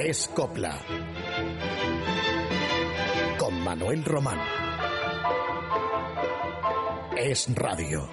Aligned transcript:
Es 0.00 0.28
Copla. 0.28 0.78
Con 3.36 3.64
Manuel 3.64 4.04
Román. 4.04 4.38
Es 7.16 7.52
Radio. 7.56 8.08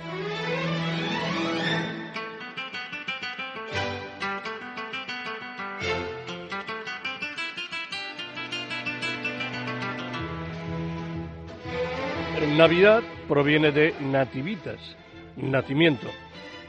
Navidad 12.57 13.03
proviene 13.27 13.71
de 13.71 13.93
nativitas, 14.01 14.97
nacimiento, 15.35 16.07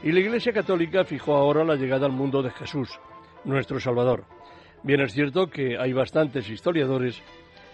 y 0.03 0.11
la 0.11 0.19
Iglesia 0.19 0.53
Católica 0.53 1.05
fijó 1.05 1.35
ahora 1.35 1.63
la 1.63 1.73
llegada 1.73 2.05
al 2.05 2.11
mundo 2.11 2.43
de 2.43 2.51
Jesús, 2.51 2.99
nuestro 3.45 3.79
Salvador. 3.79 4.36
Bien 4.83 5.01
es 5.01 5.13
cierto 5.13 5.47
que 5.47 5.77
hay 5.77 5.93
bastantes 5.93 6.49
historiadores 6.49 7.21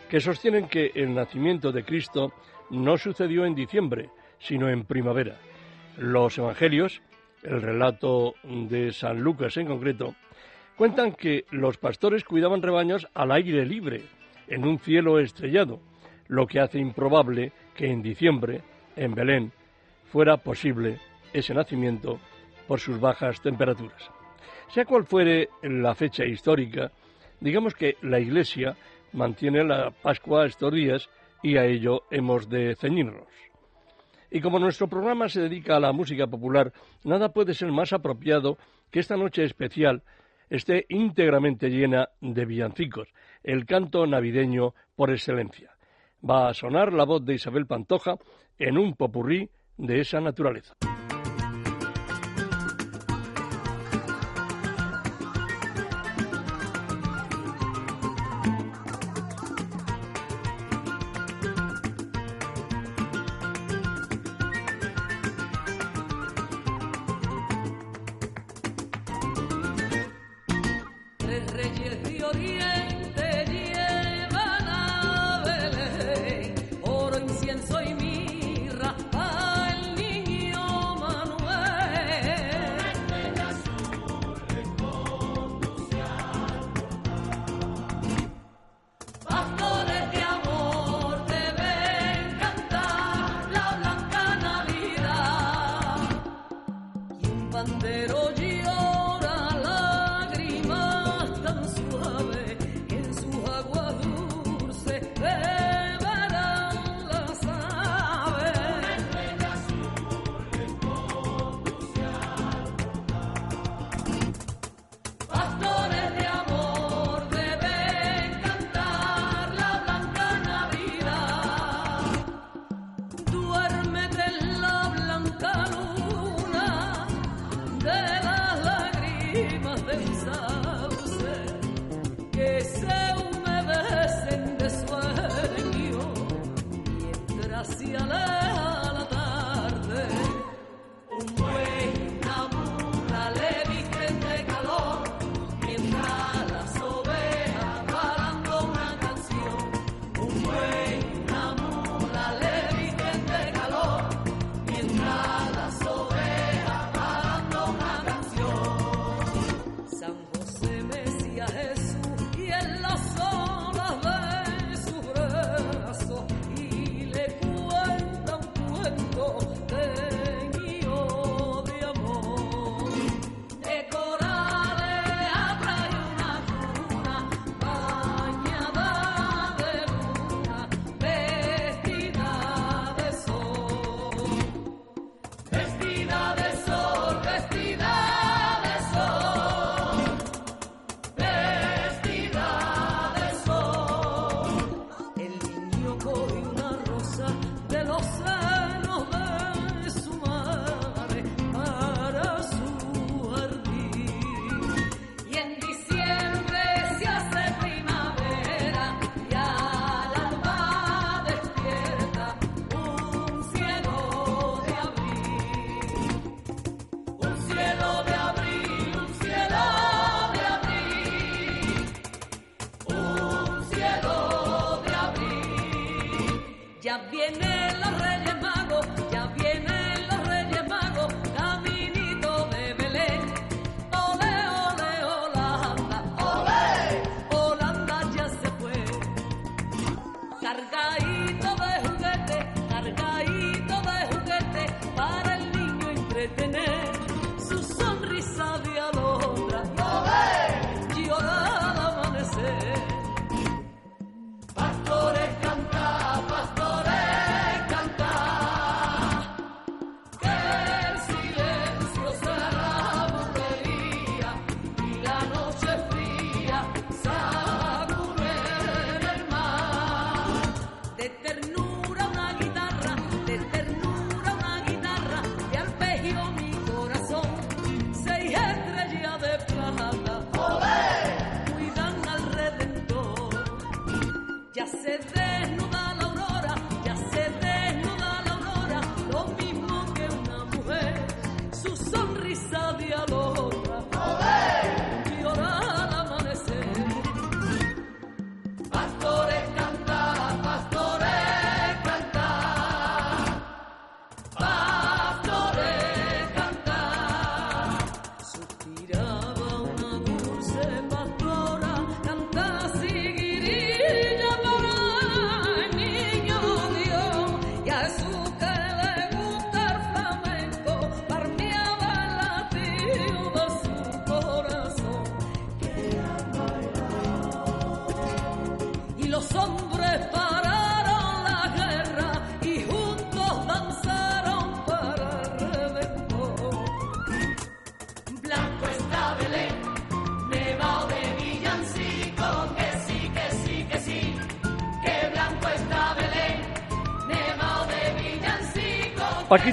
que 0.09 0.19
sostienen 0.19 0.67
que 0.67 0.91
el 0.95 1.13
nacimiento 1.13 1.71
de 1.71 1.83
Cristo 1.83 2.33
no 2.69 2.97
sucedió 2.97 3.45
en 3.45 3.55
diciembre, 3.55 4.09
sino 4.39 4.69
en 4.69 4.85
primavera. 4.85 5.37
Los 5.97 6.37
Evangelios, 6.37 7.01
el 7.43 7.61
relato 7.61 8.33
de 8.43 8.91
San 8.91 9.21
Lucas 9.21 9.57
en 9.57 9.67
concreto, 9.67 10.15
cuentan 10.75 11.13
que 11.13 11.45
los 11.51 11.77
pastores 11.77 12.23
cuidaban 12.23 12.61
rebaños 12.61 13.07
al 13.13 13.31
aire 13.31 13.65
libre, 13.65 14.03
en 14.47 14.65
un 14.65 14.79
cielo 14.79 15.19
estrellado, 15.19 15.79
lo 16.27 16.47
que 16.47 16.59
hace 16.59 16.79
improbable 16.79 17.51
que 17.75 17.87
en 17.87 18.01
diciembre, 18.01 18.61
en 18.95 19.13
Belén, 19.13 19.51
fuera 20.11 20.37
posible 20.37 20.99
ese 21.31 21.53
nacimiento 21.53 22.19
por 22.67 22.79
sus 22.79 22.99
bajas 22.99 23.41
temperaturas. 23.41 24.11
Sea 24.73 24.85
cual 24.85 25.05
fuere 25.05 25.49
la 25.61 25.93
fecha 25.93 26.25
histórica, 26.25 26.91
digamos 27.39 27.75
que 27.75 27.97
la 28.01 28.19
Iglesia 28.19 28.75
mantiene 29.11 29.63
la 29.63 29.91
Pascua 29.91 30.45
estos 30.45 30.73
días 30.73 31.09
y 31.43 31.57
a 31.57 31.65
ello 31.65 32.03
hemos 32.09 32.49
de 32.49 32.75
ceñirnos. 32.75 33.27
Y 34.31 34.41
como 34.41 34.57
nuestro 34.57 34.87
programa 34.87 35.29
se 35.29 35.41
dedica 35.41 35.75
a 35.75 35.79
la 35.79 35.91
música 35.91 36.25
popular, 36.25 36.73
nada 37.03 37.29
puede 37.29 37.53
ser 37.53 37.71
más 37.71 37.93
apropiado 37.93 38.57
que 38.89 38.99
esta 38.99 39.15
noche 39.15 39.43
especial 39.43 40.01
esté 40.49 40.85
íntegramente 40.89 41.69
llena 41.69 42.09
de 42.19 42.45
villancicos, 42.45 43.09
el 43.43 43.65
canto 43.65 44.07
navideño 44.07 44.73
por 44.95 45.11
excelencia 45.11 45.73
va 46.27 46.49
a 46.49 46.53
sonar 46.53 46.93
la 46.93 47.05
voz 47.05 47.25
de 47.25 47.35
Isabel 47.35 47.67
Pantoja 47.67 48.15
en 48.57 48.77
un 48.77 48.95
popurrí 48.95 49.49
de 49.77 49.99
esa 49.99 50.21
naturaleza. 50.21 50.73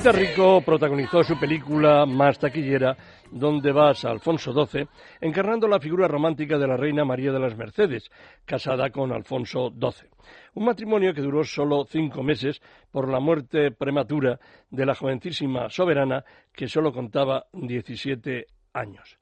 Rico 0.09 0.63
protagonizó 0.63 1.23
su 1.23 1.39
película 1.39 2.07
más 2.07 2.39
taquillera, 2.39 2.97
Donde 3.31 3.71
vas, 3.71 4.07
Alfonso 4.07 4.53
XII, 4.53 4.89
encarnando 5.21 5.69
la 5.69 5.79
figura 5.79 6.09
romántica 6.09 6.57
de 6.57 6.67
la 6.67 6.77
reina 6.77 7.05
María 7.05 7.31
de 7.31 7.39
las 7.39 7.55
Mercedes, 7.55 8.11
casada 8.47 8.89
con 8.89 9.13
Alfonso 9.13 9.71
XII. 9.71 10.09
Un 10.55 10.65
matrimonio 10.65 11.13
que 11.13 11.21
duró 11.21 11.45
solo 11.45 11.85
cinco 11.85 12.23
meses 12.23 12.63
por 12.91 13.09
la 13.11 13.21
muerte 13.21 13.73
prematura 13.73 14.41
de 14.71 14.87
la 14.87 14.95
jovencísima 14.95 15.69
soberana 15.69 16.25
que 16.53 16.67
solo 16.67 16.93
contaba 16.93 17.45
17 17.53 18.47
años. 18.73 19.19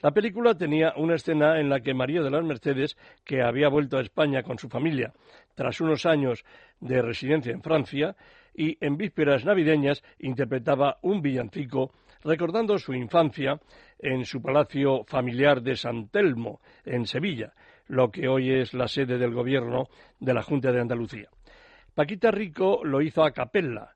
La 0.00 0.12
película 0.12 0.54
tenía 0.54 0.94
una 0.96 1.16
escena 1.16 1.60
en 1.60 1.68
la 1.68 1.80
que 1.80 1.92
María 1.92 2.22
de 2.22 2.30
las 2.30 2.44
Mercedes, 2.44 2.96
que 3.24 3.42
había 3.42 3.68
vuelto 3.68 3.98
a 3.98 4.02
España 4.02 4.42
con 4.42 4.58
su 4.58 4.68
familia 4.68 5.12
tras 5.54 5.80
unos 5.80 6.06
años 6.06 6.44
de 6.80 7.02
residencia 7.02 7.52
en 7.52 7.62
Francia, 7.62 8.16
y 8.54 8.76
en 8.84 8.96
vísperas 8.96 9.44
navideñas 9.44 10.02
interpretaba 10.18 10.98
un 11.02 11.22
villancico 11.22 11.92
recordando 12.22 12.78
su 12.78 12.94
infancia 12.94 13.60
en 13.98 14.24
su 14.24 14.42
palacio 14.42 15.04
familiar 15.04 15.62
de 15.62 15.76
San 15.76 16.08
Telmo, 16.08 16.60
en 16.84 17.06
Sevilla, 17.06 17.52
lo 17.86 18.10
que 18.10 18.28
hoy 18.28 18.50
es 18.52 18.74
la 18.74 18.88
sede 18.88 19.18
del 19.18 19.34
gobierno 19.34 19.88
de 20.18 20.34
la 20.34 20.42
Junta 20.42 20.72
de 20.72 20.80
Andalucía. 20.80 21.28
Paquita 21.94 22.30
Rico 22.30 22.84
lo 22.84 23.02
hizo 23.02 23.24
a 23.24 23.32
capella. 23.32 23.90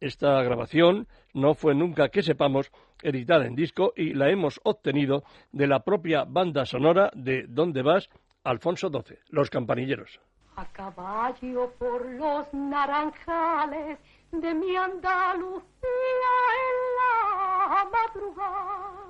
Esta 0.00 0.42
grabación 0.42 1.06
no 1.32 1.54
fue 1.54 1.74
nunca, 1.74 2.08
que 2.08 2.22
sepamos, 2.22 2.70
editada 3.02 3.46
en 3.46 3.54
disco 3.54 3.92
y 3.96 4.14
la 4.14 4.30
hemos 4.30 4.60
obtenido 4.64 5.24
de 5.52 5.66
la 5.66 5.80
propia 5.80 6.24
banda 6.24 6.64
sonora 6.64 7.10
de 7.14 7.46
¿Dónde 7.48 7.82
vas? 7.82 8.08
Alfonso 8.44 8.88
XII, 8.90 9.18
Los 9.30 9.50
Campanilleros. 9.50 10.20
A 10.56 10.64
caballo 10.72 11.70
por 11.78 12.06
los 12.06 12.52
naranjales 12.54 13.98
de 14.32 14.54
mi 14.54 14.74
Andalucía 14.74 16.32
en 16.66 16.76
la 16.98 17.88
madrugada. 17.92 19.06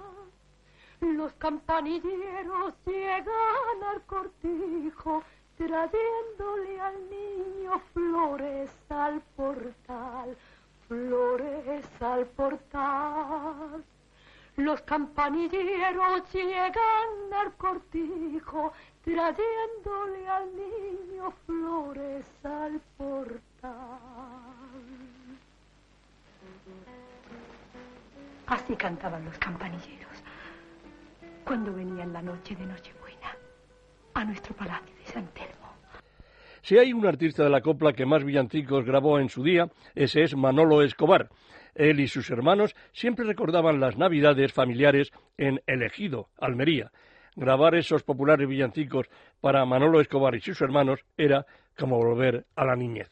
Los 1.01 1.33
campanilleros 1.35 2.75
llegan 2.85 3.83
al 3.93 4.03
cortijo 4.07 5.23
trayéndole 5.57 6.81
al 6.81 7.11
niño 7.11 7.81
flores 7.93 8.71
al 8.89 9.21
portal, 9.37 10.37
flores 10.89 11.87
al 12.01 12.27
portal. 12.27 13.85
Los 14.57 14.81
campanilleros 14.83 16.33
llegan 16.33 17.33
al 17.33 17.53
cortijo 17.57 18.73
trayéndole 19.07 20.29
al 20.29 20.47
niño 20.57 21.31
flores 21.47 22.27
al 22.43 22.81
portal. 22.97 23.73
Así 28.49 28.75
cantaban 28.75 29.25
los 29.25 29.39
campanilleros 29.39 30.23
cuando 31.45 31.73
venían 31.73 32.13
la 32.13 32.21
noche 32.21 32.57
de 32.57 32.67
Nochebuena 32.67 33.37
a 34.15 34.25
nuestro 34.25 34.55
palacio 34.57 34.95
de 34.97 35.13
San 35.13 35.27
Telmo. 35.29 35.55
Si 36.63 36.77
hay 36.77 36.93
un 36.93 37.07
artista 37.07 37.45
de 37.45 37.51
la 37.51 37.61
copla 37.61 37.93
que 37.93 38.07
más 38.07 38.25
villancicos 38.25 38.85
grabó 38.85 39.21
en 39.21 39.29
su 39.29 39.45
día, 39.45 39.71
ese 39.95 40.25
es 40.25 40.35
Manolo 40.35 40.83
Escobar. 40.83 41.29
Él 41.77 42.01
y 42.01 42.09
sus 42.09 42.29
hermanos 42.31 42.75
siempre 42.93 43.25
recordaban 43.25 43.79
las 43.79 43.97
navidades 43.97 44.53
familiares 44.53 45.13
en 45.37 45.63
El 45.67 45.83
Ejido, 45.83 46.29
Almería 46.39 46.91
grabar 47.37 47.75
esos 47.75 48.03
populares 48.03 48.49
villancicos 48.49 49.09
para 49.41 49.65
Manolo 49.65 50.01
Escobar 50.01 50.35
y 50.35 50.41
sus 50.41 50.61
hermanos 50.61 51.01
era 51.17 51.47
como 51.79 51.99
volver 51.99 52.47
a 52.57 52.65
la 52.65 52.75
niñez. 52.75 53.11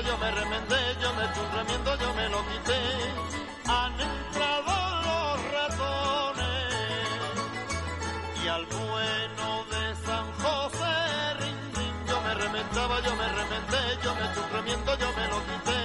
yo 0.00 0.16
me 0.16 0.30
remendé, 0.30 0.96
yo 1.02 1.12
me 1.14 1.24
eché 1.24 1.40
un 1.40 1.52
remiendo, 1.52 1.96
yo 1.98 2.14
me 2.14 2.28
lo 2.30 2.38
quité. 2.48 2.80
Han 3.66 3.92
entrado 4.00 4.72
los 5.04 5.52
ratones 5.52 6.74
y 8.42 8.48
al 8.48 8.64
bueno 8.66 9.64
de 9.70 9.94
San 10.06 10.32
José, 10.42 11.34
rin, 11.40 11.58
rin, 11.74 11.94
yo 12.08 12.20
me 12.22 12.34
remendaba, 12.34 13.00
yo 13.00 13.14
me 13.16 13.28
remendé, 13.28 13.98
yo 14.02 14.14
me 14.14 14.24
eché 14.24 14.40
un 14.40 14.50
remiendo, 14.52 14.98
yo 14.98 15.12
me 15.12 15.28
lo 15.28 15.38
quité. 15.44 15.81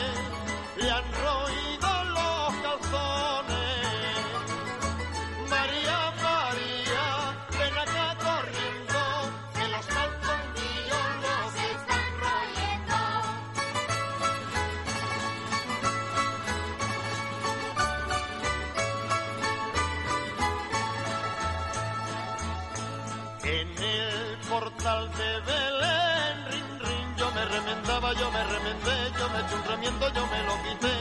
andaba 27.88 28.14
yo 28.16 28.30
me 28.32 28.44
remendé, 28.44 28.96
yo 29.18 29.30
me 29.30 29.40
eché 29.40 29.56
un 29.56 29.64
remiendo, 29.64 30.14
yo 30.14 30.28
me 30.28 30.44
lo 30.44 30.56
quité. 30.64 30.94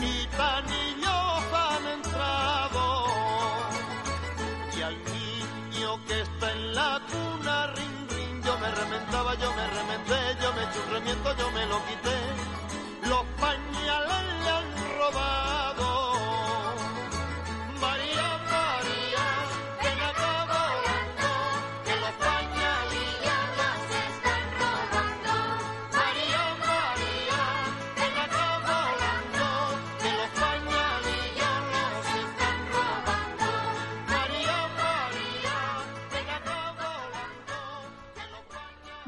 Ni 0.00 0.26
tan 0.36 0.64
niños 0.66 1.42
han 1.62 1.86
entrado. 1.96 3.04
Y 4.76 4.82
al 4.82 4.96
niño 5.04 6.04
que 6.06 6.20
está 6.22 6.50
en 6.50 6.74
la 6.74 7.00
cuna, 7.08 7.66
rin, 7.76 8.08
rin, 8.10 8.42
yo 8.42 8.58
me 8.58 8.70
remendaba, 8.70 9.34
yo 9.36 9.52
me 9.54 9.66
remendé, 9.78 10.20
yo 10.42 10.52
me 10.54 10.62
eché 10.64 10.78
un 10.80 10.90
remiendo, 10.92 11.36
yo 11.36 11.50
me 11.52 11.66
lo 11.66 11.78
quité. 11.86 12.51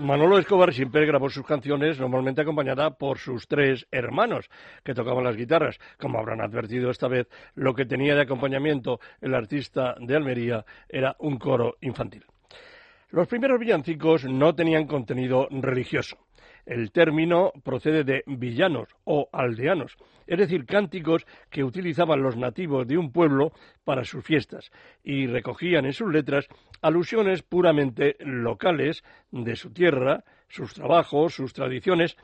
Manolo 0.05 0.39
Escobar 0.39 0.75
siempre 0.75 1.07
grabó 1.07 1.31
sus 1.31 1.47
canciones 1.47 1.99
normalmente 1.99 2.43
acompañada 2.43 2.91
por 2.91 3.19
sus 3.19 3.49
tres 3.49 3.87
hermanos 3.91 4.51
que 4.83 4.93
tocaban 4.93 5.25
las 5.25 5.37
guitarras. 5.37 5.79
Como 5.99 6.19
habrán 6.19 6.43
advertido 6.43 6.91
esta 6.91 7.09
vez, 7.09 7.27
lo 7.55 7.75
que 7.75 7.87
tenía 7.87 8.15
de 8.15 8.23
acompañamiento 8.23 9.01
el 9.23 9.35
artista 9.35 9.95
de 9.99 10.15
Almería 10.15 10.65
era 10.89 11.17
un 11.21 11.39
coro 11.39 11.77
infantil. 11.81 12.25
Los 13.11 13.29
primeros 13.29 13.59
villancicos 13.59 14.25
no 14.25 14.55
tenían 14.55 14.87
contenido 14.87 15.49
religioso. 15.51 16.19
El 16.67 16.93
término 16.93 17.53
procede 17.63 18.05
de 18.05 18.23
villanos 18.27 18.89
o 19.05 19.29
aldeanos, 19.33 19.97
es 20.27 20.39
decir, 20.39 20.65
cánticos 20.65 21.27
que 21.51 21.63
utilizaban 21.63 22.23
los 22.23 22.37
nativos 22.37 22.87
de 22.87 22.97
un 22.97 23.13
pueblo 23.13 23.53
para 23.85 24.05
sus 24.05 24.25
fiestas 24.25 24.71
y 25.03 25.27
recogían 25.27 25.85
en 25.85 25.93
sus 25.93 26.11
letras 26.11 26.49
alusiones 26.81 27.43
puramente 27.43 28.17
locales 28.21 29.05
de 29.31 29.57
su 29.57 29.73
tierra, 29.73 30.25
sus 30.49 30.73
trabajos, 30.73 31.35
sus 31.35 31.53
tradiciones, 31.53 32.17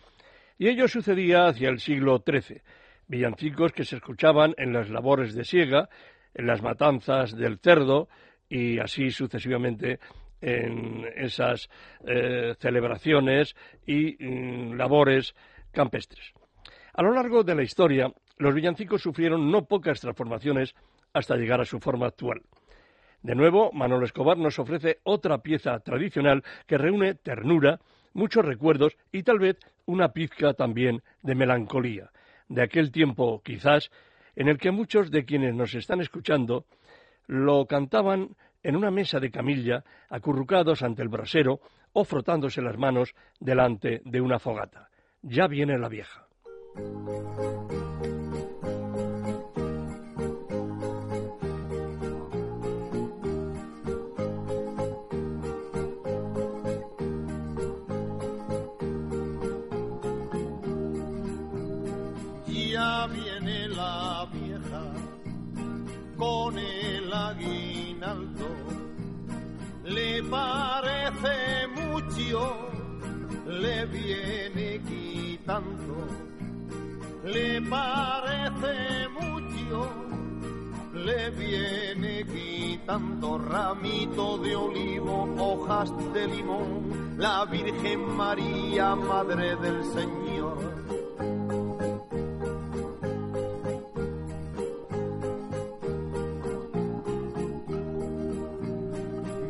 y 0.59 0.69
ello 0.69 0.89
sucedía 0.89 1.47
hacia 1.47 1.69
el 1.69 1.79
siglo 1.79 2.23
XIII. 2.25 2.63
Villancicos 3.09 3.73
que 3.73 3.85
se 3.85 3.97
escuchaban 3.97 4.55
en 4.57 4.73
las 4.73 4.89
labores 4.89 5.35
de 5.35 5.45
siega, 5.45 5.89
en 6.35 6.47
las 6.47 6.63
matanzas 6.63 7.37
del 7.37 7.59
cerdo 7.59 8.09
y 8.49 8.79
así 8.79 9.11
sucesivamente 9.11 9.99
en 10.41 11.07
esas 11.17 11.69
eh, 12.07 12.55
celebraciones 12.59 13.55
y 13.87 14.17
mm, 14.19 14.75
labores 14.75 15.35
campestres. 15.73 16.33
A 16.95 17.03
lo 17.03 17.13
largo 17.13 17.43
de 17.43 17.55
la 17.55 17.63
historia, 17.63 18.13
los 18.39 18.55
villancicos 18.55 19.03
sufrieron 19.03 19.51
no 19.51 19.65
pocas 19.65 20.01
transformaciones 20.01 20.75
hasta 21.13 21.37
llegar 21.37 21.61
a 21.61 21.65
su 21.65 21.79
forma 21.79 22.07
actual. 22.07 22.43
De 23.23 23.35
nuevo, 23.35 23.71
Manolo 23.73 24.07
Escobar 24.07 24.39
nos 24.39 24.59
ofrece 24.59 24.99
otra 25.03 25.39
pieza 25.39 25.79
tradicional 25.81 26.43
que 26.67 26.79
reúne 26.79 27.15
ternura, 27.15 27.79
muchos 28.15 28.45
recuerdos 28.45 28.97
y 29.13 29.23
tal 29.23 29.39
vez 29.39 29.59
una 29.85 30.13
pizca 30.13 30.55
también 30.55 31.03
de 31.23 31.35
melancolía, 31.35 32.11
de 32.49 32.63
aquel 32.63 32.91
tiempo 32.91 33.43
quizás 33.43 33.91
en 34.37 34.49
el 34.49 34.59
que 34.59 34.71
muchos 34.71 35.11
de 35.11 35.25
quienes 35.25 35.55
nos 35.55 35.75
están 35.75 36.01
escuchando 36.01 36.65
lo 37.27 37.67
cantaban 37.67 38.37
en 38.63 38.77
una 38.77 38.91
mesa 38.91 39.21
de 39.21 39.31
camilla, 39.31 39.85
acurrucados 40.09 40.83
ante 40.83 41.03
el 41.03 41.09
brasero 41.09 41.61
o 41.93 42.05
frotándose 42.05 42.63
las 42.63 42.77
manos 42.77 43.15
delante 43.39 44.03
de 44.05 44.21
una 44.21 44.39
fogata. 44.39 44.89
Ya 45.23 45.47
viene 45.47 45.79
la 45.79 45.89
vieja. 45.89 46.27
Le 77.25 77.61
parece 77.63 79.09
mucho, 79.09 79.89
le 80.95 81.31
viene 81.31 82.25
quitando 82.25 83.37
ramito 83.37 84.39
de 84.39 84.55
olivo, 84.55 85.29
hojas 85.39 85.93
de 86.15 86.29
limón, 86.29 87.17
la 87.19 87.45
Virgen 87.47 88.17
María, 88.17 88.95
Madre 88.95 89.57
del 89.57 89.85
Señor. 89.87 90.59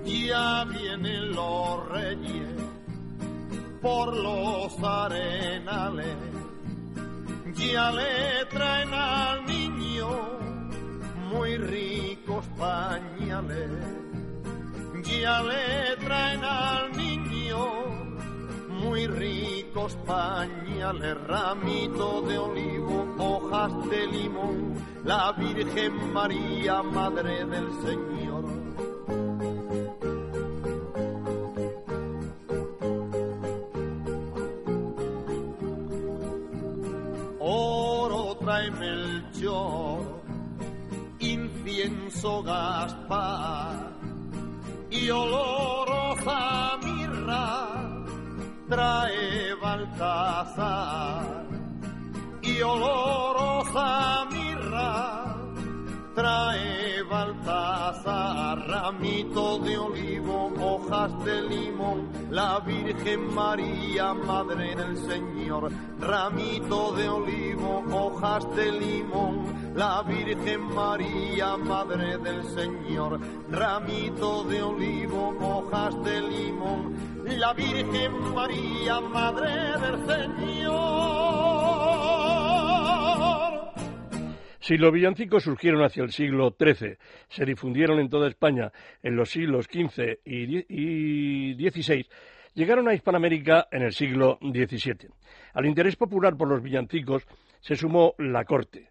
Ya 0.07 0.64
vienen 0.64 1.33
los 1.33 1.88
reyes 1.88 2.70
por 3.81 4.15
los 4.15 4.79
arenales, 4.83 6.17
ya 7.55 7.91
le 7.91 8.45
traen 8.51 8.93
al 8.93 9.47
niño 9.47 10.09
muy 11.31 11.57
ricos 11.57 12.45
pañales, 12.59 13.71
ya 15.03 15.43
le 15.43 15.97
traen 16.05 16.45
al 16.45 16.93
niño 16.97 17.91
muy 18.69 19.07
ricos 19.07 19.95
pañales, 20.07 21.17
ramito 21.27 22.23
de 22.23 22.39
olivo, 22.39 23.15
hojas 23.19 23.73
de 23.89 24.07
limón, 24.07 24.75
la 25.05 25.33
Virgen 25.33 26.13
María, 26.13 26.83
Madre 26.83 27.45
del 27.47 27.71
Señor. 27.83 28.40
Gaspar 42.23 43.93
y 44.91 45.09
olorosa 45.09 46.77
mirra 46.85 48.05
trae 48.69 49.55
Baltasar. 49.55 51.47
Y 52.43 52.61
olorosa 52.61 54.27
mirra 54.31 55.37
trae 56.15 57.03
Baltasar. 57.05 58.69
Ramito 58.69 59.59
de 59.61 59.79
olivo, 59.79 60.53
hojas 60.61 61.25
de 61.25 61.41
limón, 61.43 62.11
la 62.31 62.61
Virgen 62.61 63.35
María, 63.35 64.12
Madre 64.12 64.77
del 64.77 64.99
Señor, 64.99 65.71
ramito 65.99 66.93
de 66.93 67.09
olivo, 67.09 67.83
hojas 67.91 68.45
de 68.57 68.73
limón, 68.73 69.60
la 69.81 70.03
Virgen 70.03 70.61
María, 70.75 71.57
Madre 71.57 72.19
del 72.19 72.45
Señor, 72.45 73.19
ramito 73.51 74.45
de 74.45 74.61
olivo, 74.61 75.35
hojas 75.41 75.95
de 76.05 76.21
limón, 76.21 77.25
la 77.25 77.55
Virgen 77.55 78.13
María, 78.35 79.01
Madre 79.01 79.49
del 79.81 80.07
Señor. 80.07 81.01
Si 84.61 84.77
los 84.77 84.93
villancicos 84.93 85.45
surgieron 85.45 85.83
hacia 85.83 86.03
el 86.03 86.13
siglo 86.13 86.55
XIII, 86.61 86.99
se 87.31 87.47
difundieron 87.47 88.01
en 88.01 88.11
toda 88.11 88.29
España 88.29 88.71
en 89.03 89.17
los 89.17 89.31
siglos 89.31 89.65
XV 89.65 90.19
y 90.27 91.55
XVI, 91.55 92.07
llegaron 92.53 92.87
a 92.87 92.93
Hispanoamérica 92.93 93.67
en 93.73 93.81
el 93.81 93.95
siglo 93.95 94.39
XVII. 94.43 95.09
Al 95.55 95.65
interés 95.65 95.97
popular 95.97 96.37
por 96.37 96.49
los 96.49 96.63
villancicos 96.63 97.27
se 97.61 97.77
sumó 97.77 98.15
la 98.19 98.45
corte. 98.45 98.90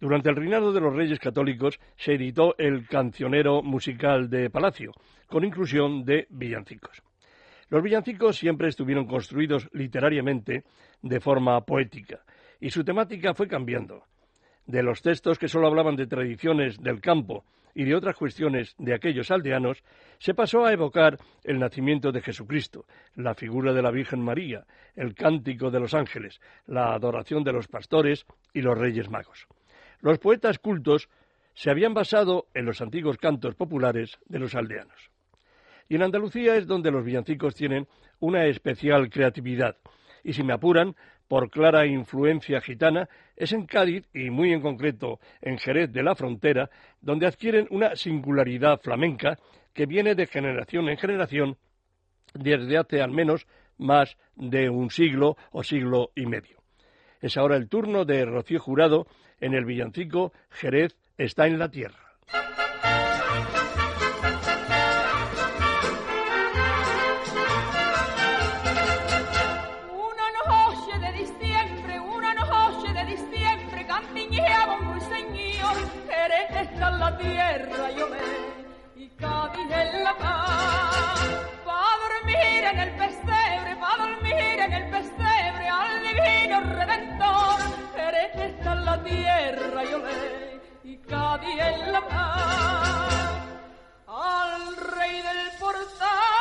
Durante 0.00 0.30
el 0.30 0.36
reinado 0.36 0.72
de 0.72 0.80
los 0.80 0.94
reyes 0.94 1.18
católicos 1.18 1.80
se 1.96 2.14
editó 2.14 2.54
el 2.56 2.86
Cancionero 2.86 3.62
Musical 3.62 4.30
de 4.30 4.48
Palacio, 4.48 4.92
con 5.26 5.44
inclusión 5.44 6.04
de 6.04 6.28
villancicos. 6.30 7.02
Los 7.68 7.82
villancicos 7.82 8.38
siempre 8.38 8.68
estuvieron 8.68 9.06
construidos 9.06 9.68
literariamente 9.72 10.62
de 11.02 11.20
forma 11.20 11.60
poética, 11.62 12.20
y 12.60 12.70
su 12.70 12.84
temática 12.84 13.34
fue 13.34 13.48
cambiando 13.48 14.04
de 14.66 14.84
los 14.84 15.02
textos 15.02 15.38
que 15.38 15.48
solo 15.48 15.66
hablaban 15.66 15.96
de 15.96 16.06
tradiciones 16.06 16.78
del 16.80 17.00
campo 17.00 17.44
y 17.74 17.84
de 17.84 17.94
otras 17.94 18.16
cuestiones 18.16 18.74
de 18.78 18.94
aquellos 18.94 19.30
aldeanos, 19.30 19.82
se 20.18 20.34
pasó 20.34 20.64
a 20.64 20.72
evocar 20.72 21.18
el 21.42 21.58
nacimiento 21.58 22.12
de 22.12 22.20
Jesucristo, 22.20 22.84
la 23.16 23.34
figura 23.34 23.72
de 23.72 23.82
la 23.82 23.90
Virgen 23.90 24.20
María, 24.20 24.64
el 24.94 25.14
cántico 25.14 25.70
de 25.70 25.80
los 25.80 25.94
ángeles, 25.94 26.40
la 26.66 26.92
adoración 26.92 27.42
de 27.44 27.52
los 27.52 27.66
pastores 27.66 28.26
y 28.52 28.60
los 28.60 28.76
reyes 28.76 29.08
magos. 29.10 29.48
Los 30.00 30.18
poetas 30.18 30.58
cultos 30.58 31.08
se 31.54 31.70
habían 31.70 31.94
basado 31.94 32.46
en 32.54 32.64
los 32.64 32.80
antiguos 32.80 33.16
cantos 33.16 33.54
populares 33.54 34.18
de 34.26 34.38
los 34.38 34.54
aldeanos. 34.54 35.10
Y 35.88 35.96
en 35.96 36.02
Andalucía 36.02 36.56
es 36.56 36.66
donde 36.66 36.90
los 36.90 37.04
villancicos 37.04 37.54
tienen 37.54 37.88
una 38.20 38.46
especial 38.46 39.10
creatividad, 39.10 39.76
y 40.22 40.32
si 40.32 40.42
me 40.42 40.52
apuran, 40.52 40.94
por 41.28 41.50
clara 41.50 41.86
influencia 41.86 42.60
gitana, 42.60 43.08
es 43.36 43.52
en 43.52 43.66
Cádiz 43.66 44.08
y 44.14 44.30
muy 44.30 44.52
en 44.52 44.60
concreto 44.60 45.20
en 45.40 45.58
Jerez 45.58 45.92
de 45.92 46.02
la 46.02 46.14
Frontera, 46.14 46.70
donde 47.00 47.26
adquieren 47.26 47.68
una 47.70 47.96
singularidad 47.96 48.80
flamenca 48.80 49.38
que 49.72 49.86
viene 49.86 50.14
de 50.14 50.26
generación 50.26 50.88
en 50.88 50.96
generación 50.96 51.56
desde 52.34 52.78
hace 52.78 53.02
al 53.02 53.10
menos 53.10 53.46
más 53.76 54.16
de 54.36 54.70
un 54.70 54.90
siglo 54.90 55.36
o 55.52 55.62
siglo 55.62 56.10
y 56.14 56.26
medio. 56.26 56.58
Es 57.20 57.36
ahora 57.36 57.56
el 57.56 57.68
turno 57.68 58.04
de 58.04 58.24
Rocío 58.24 58.60
Jurado 58.60 59.06
en 59.40 59.54
el 59.54 59.64
villancico 59.64 60.32
Jerez 60.50 60.96
está 61.16 61.46
en 61.46 61.58
la 61.58 61.70
tierra. 61.70 62.08
tierra 77.16 77.90
yo 77.96 78.08
me 78.08 79.02
y 79.02 79.08
Cádiz 79.10 79.70
en 79.70 80.04
la 80.04 80.14
paz. 80.18 81.20
Pa' 81.64 81.94
dormir 82.04 82.64
en 82.72 82.78
el 82.78 82.90
pesebre, 82.96 83.76
pa' 83.80 83.96
dormir 83.98 84.60
en 84.66 84.72
el 84.72 84.90
pesebre 84.90 85.68
al 85.68 86.02
divino 86.02 86.60
redentor. 86.74 87.17
En 88.48 88.84
la 88.84 89.02
tierra 89.02 89.84
yo 89.84 89.98
me 89.98 90.90
y 90.90 90.96
Cádiz 90.98 91.60
en 91.60 91.92
la 91.92 92.00
paz. 92.08 93.28
Al 94.06 94.76
rey 94.76 95.16
del 95.16 95.58
portal, 95.60 96.37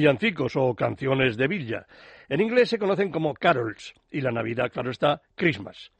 Villancicos 0.00 0.56
o 0.56 0.74
canciones 0.74 1.36
de 1.36 1.46
villa. 1.46 1.86
En 2.30 2.40
inglés 2.40 2.70
se 2.70 2.78
conocen 2.78 3.10
como 3.10 3.34
carols 3.34 3.92
y 4.10 4.22
la 4.22 4.30
Navidad, 4.30 4.72
claro 4.72 4.90
está, 4.90 5.20
Christmas. 5.34 5.92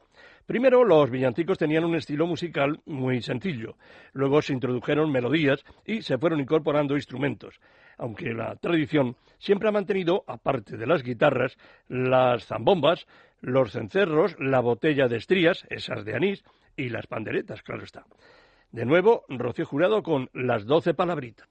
Primero, 0.47 0.83
los 0.83 1.11
villancicos 1.11 1.59
tenían 1.59 1.85
un 1.85 1.93
estilo 1.93 2.25
musical 2.25 2.79
muy 2.87 3.21
sencillo. 3.21 3.75
Luego 4.13 4.41
se 4.41 4.53
introdujeron 4.53 5.11
melodías 5.11 5.63
y 5.85 6.01
se 6.01 6.17
fueron 6.17 6.39
incorporando 6.39 6.95
instrumentos, 6.95 7.59
aunque 7.99 8.33
la 8.33 8.55
tradición 8.55 9.17
siempre 9.37 9.69
ha 9.69 9.71
mantenido, 9.71 10.23
aparte 10.25 10.77
de 10.77 10.87
las 10.87 11.03
guitarras, 11.03 11.55
las 11.87 12.47
zambombas, 12.47 13.05
los 13.39 13.71
cencerros, 13.71 14.35
la 14.39 14.61
botella 14.61 15.07
de 15.07 15.17
estrías, 15.17 15.67
esas 15.69 16.03
de 16.05 16.15
anís, 16.15 16.43
y 16.75 16.89
las 16.89 17.05
panderetas, 17.05 17.61
claro 17.61 17.83
está. 17.83 18.03
De 18.71 18.83
nuevo, 18.83 19.25
Rocío 19.29 19.67
Jurado 19.67 20.01
con 20.01 20.27
las 20.33 20.65
doce 20.65 20.95
palabritas. 20.95 21.47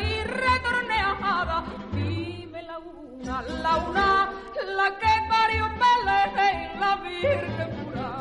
Y 0.00 0.24
retorneadas, 0.24 1.64
dime 1.92 2.62
la 2.62 2.78
una, 2.78 3.42
la 3.42 3.76
una, 3.76 4.30
la 4.76 4.98
que 4.98 5.12
parió 5.28 5.68
Belén, 5.82 6.80
la 6.80 6.96
Virgen 6.96 7.70
pura. 7.84 8.20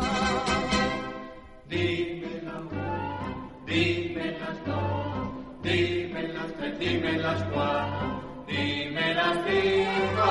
Dime 1.68 2.42
la 2.44 2.60
una, 2.60 3.20
dime 3.66 4.38
las 4.40 4.66
dos, 4.66 5.62
dime 5.62 6.28
las 6.28 6.54
tres, 6.58 6.80
dime 6.80 7.18
las 7.18 7.44
cuatro, 7.44 8.46
dime 8.48 9.14
las 9.14 9.38
cinco. 9.48 10.28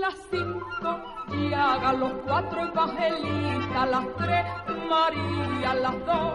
Las 0.00 0.14
cinco 0.30 0.90
y 1.34 1.52
hagan 1.52 2.00
los 2.00 2.12
cuatro 2.24 2.64
evangelitas, 2.64 3.90
las 3.90 4.06
tres 4.16 4.44
María, 4.88 5.74
las 5.74 6.06
dos 6.06 6.32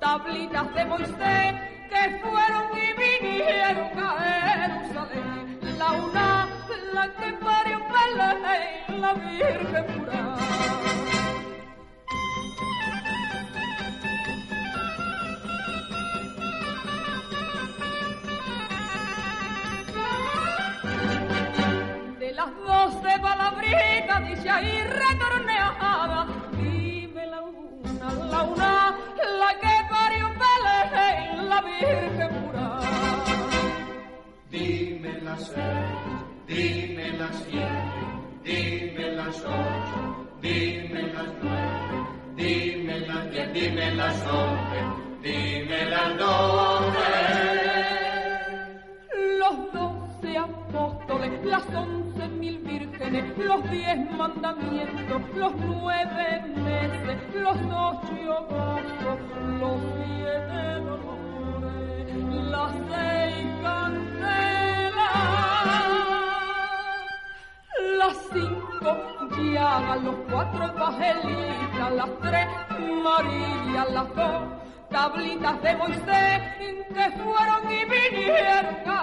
tablitas 0.00 0.74
de 0.74 0.84
Moisés 0.84 1.77
que 1.88 2.20
fueron 2.22 2.64
y 2.76 2.92
vinieron 3.00 3.98
a 3.98 4.10
Jerusalén. 4.20 5.58
La 5.78 5.90
una, 5.92 6.48
la 6.92 7.04
que 7.14 7.32
parió 7.44 7.78
Belén, 7.92 9.00
la 9.00 9.12
Virgen 9.14 9.86
pura. 9.86 10.22
De 22.18 22.32
las 22.34 22.50
doce 22.56 23.18
palabritas 23.20 24.28
dichas 24.28 24.62
y 24.62 24.82
retorneadas, 24.82 26.26
dime 26.52 27.26
la 27.26 27.40
una, 27.42 28.12
la 28.30 28.42
una, 28.42 28.96
la 29.38 29.50
que 29.60 29.67
Virgen 31.62 32.28
pura. 32.44 32.80
Dime 34.50 35.20
las 35.22 35.46
seis, 35.48 36.46
dime 36.46 37.12
las 37.18 37.36
siete, 37.44 38.00
dime 38.44 39.12
las 39.12 39.44
ocho, 39.44 40.28
dime 40.40 41.02
las 41.12 41.28
nueve, 41.42 42.06
dime 42.36 43.00
las 43.00 43.30
diez, 43.30 43.52
dime 43.52 43.94
las 43.94 44.26
once, 44.26 44.78
dime 45.22 45.84
las 45.86 46.18
doce. 46.18 47.10
Los 49.38 49.72
doce 49.72 50.38
apóstoles, 50.38 51.44
las 51.44 51.66
once 51.74 52.28
mil 52.28 52.58
vírgenes, 52.58 53.36
los 53.38 53.70
diez 53.70 54.10
mandamientos, 54.12 55.22
los 55.34 55.54
nueve 55.56 56.42
meses, 56.56 57.18
los 57.34 57.56
ocho 57.56 58.46
votos, 58.48 59.18
los 59.60 60.07
tres 72.20 72.46
Marías, 73.02 73.90
las 73.90 74.14
dos 74.14 74.42
tablitas 74.90 75.62
de 75.62 75.76
Moisés 75.76 76.40
que 76.94 77.10
fueron 77.22 77.70
y 77.70 77.84
vinieron 77.84 78.76
a 78.86 78.98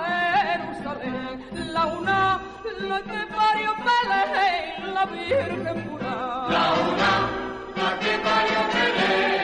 Jerusalén. 0.48 1.74
La 1.74 1.86
una, 1.86 2.42
la 2.80 3.02
que 3.02 3.22
parió 3.36 3.74
Belén, 3.86 4.94
la 4.94 5.06
Virgen 5.06 5.84
pura. 5.84 6.14
La 6.50 6.66
una, 6.90 7.12
la 7.76 8.00
que 8.00 8.14
parió 8.28 8.60
Belén, 8.74 9.35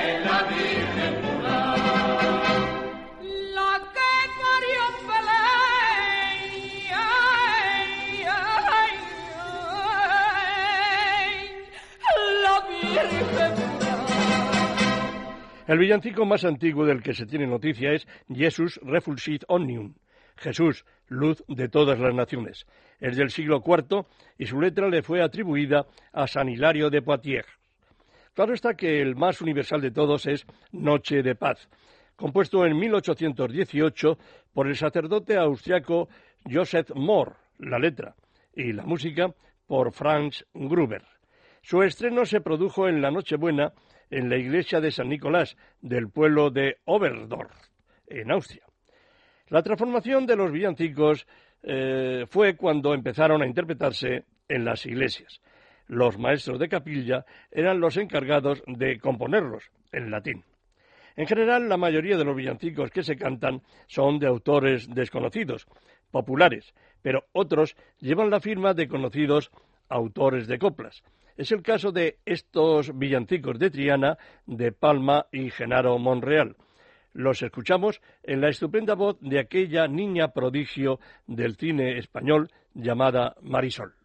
El 15.71 15.79
villancico 15.79 16.25
más 16.25 16.43
antiguo 16.43 16.85
del 16.85 17.01
que 17.01 17.13
se 17.13 17.25
tiene 17.25 17.47
noticia 17.47 17.93
es 17.93 18.05
Jesus 18.27 18.77
Refulgit 18.83 19.45
Omnium, 19.47 19.93
Jesús, 20.35 20.83
luz 21.07 21.41
de 21.47 21.69
todas 21.69 21.97
las 21.97 22.13
naciones. 22.13 22.67
Es 22.99 23.15
del 23.15 23.29
siglo 23.29 23.63
IV 23.65 24.05
y 24.37 24.47
su 24.47 24.59
letra 24.59 24.89
le 24.89 25.01
fue 25.01 25.21
atribuida 25.23 25.85
a 26.11 26.27
San 26.27 26.49
Hilario 26.49 26.89
de 26.89 27.01
Poitiers. 27.01 27.47
Claro 28.33 28.53
está 28.53 28.73
que 28.73 29.01
el 29.01 29.15
más 29.15 29.39
universal 29.39 29.79
de 29.79 29.91
todos 29.91 30.25
es 30.25 30.45
Noche 30.73 31.23
de 31.23 31.35
Paz, 31.35 31.69
compuesto 32.17 32.65
en 32.65 32.77
1818 32.77 34.17
por 34.53 34.67
el 34.67 34.75
sacerdote 34.75 35.37
austriaco 35.37 36.09
Joseph 36.51 36.91
Mohr, 36.95 37.37
la 37.59 37.79
letra, 37.79 38.13
y 38.53 38.73
la 38.73 38.83
música 38.83 39.33
por 39.67 39.93
Franz 39.93 40.43
Gruber. 40.53 41.05
Su 41.61 41.81
estreno 41.81 42.25
se 42.25 42.41
produjo 42.41 42.89
en 42.89 43.01
la 43.01 43.09
Nochebuena 43.09 43.71
en 44.11 44.29
la 44.29 44.37
iglesia 44.37 44.79
de 44.79 44.91
San 44.91 45.09
Nicolás 45.09 45.57
del 45.81 46.09
pueblo 46.09 46.51
de 46.51 46.77
Oberdorf, 46.85 47.55
en 48.07 48.29
Austria. 48.31 48.63
La 49.47 49.63
transformación 49.63 50.25
de 50.27 50.35
los 50.35 50.51
villancicos 50.51 51.25
eh, 51.63 52.25
fue 52.29 52.55
cuando 52.55 52.93
empezaron 52.93 53.41
a 53.41 53.47
interpretarse 53.47 54.25
en 54.47 54.65
las 54.65 54.85
iglesias. 54.85 55.41
Los 55.87 56.17
maestros 56.17 56.59
de 56.59 56.69
capilla 56.69 57.25
eran 57.51 57.79
los 57.79 57.97
encargados 57.97 58.61
de 58.67 58.99
componerlos 58.99 59.63
en 59.91 60.11
latín. 60.11 60.43
En 61.15 61.27
general, 61.27 61.67
la 61.67 61.77
mayoría 61.77 62.17
de 62.17 62.23
los 62.23 62.35
villancicos 62.35 62.91
que 62.91 63.03
se 63.03 63.17
cantan 63.17 63.61
son 63.87 64.19
de 64.19 64.27
autores 64.27 64.87
desconocidos, 64.93 65.67
populares, 66.09 66.73
pero 67.01 67.25
otros 67.33 67.75
llevan 67.99 68.29
la 68.29 68.39
firma 68.39 68.73
de 68.73 68.87
conocidos 68.87 69.51
autores 69.89 70.47
de 70.47 70.59
coplas. 70.59 71.03
Es 71.37 71.51
el 71.51 71.61
caso 71.61 71.91
de 71.91 72.17
estos 72.25 72.97
villancicos 72.97 73.57
de 73.59 73.69
Triana, 73.69 74.17
de 74.45 74.71
Palma 74.71 75.27
y 75.31 75.49
Genaro 75.49 75.97
Monreal. 75.97 76.55
Los 77.13 77.41
escuchamos 77.41 78.01
en 78.23 78.41
la 78.41 78.49
estupenda 78.49 78.95
voz 78.95 79.17
de 79.19 79.39
aquella 79.39 79.87
niña 79.87 80.29
prodigio 80.29 80.99
del 81.27 81.55
cine 81.55 81.97
español 81.97 82.49
llamada 82.73 83.35
Marisol. 83.41 84.00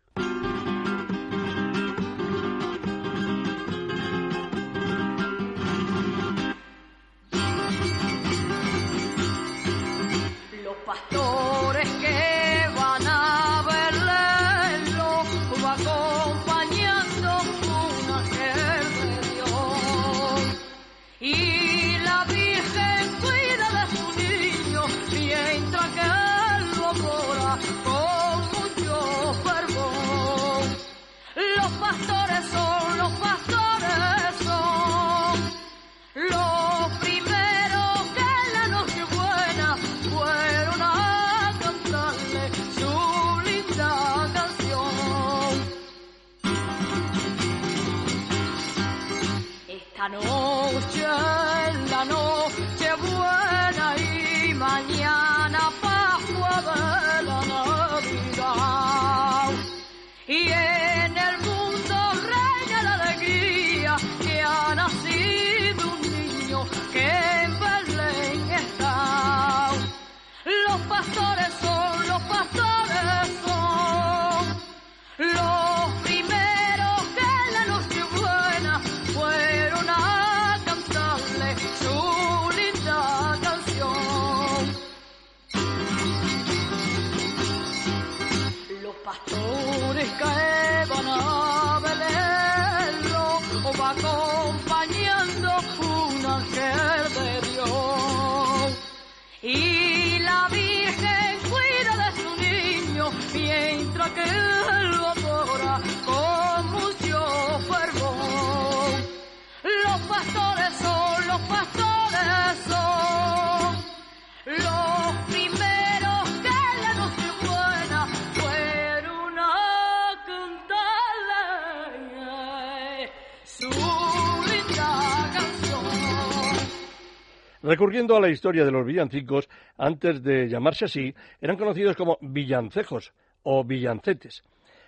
Recurriendo 127.67 128.17
a 128.17 128.21
la 128.21 128.29
historia 128.29 128.65
de 128.65 128.71
los 128.71 128.87
villancicos, 128.87 129.49
antes 129.77 130.23
de 130.23 130.49
llamarse 130.49 130.85
así, 130.85 131.13
eran 131.41 131.57
conocidos 131.57 131.97
como 131.97 132.17
villancejos 132.21 133.13
o 133.43 133.65
villancetes. 133.65 134.45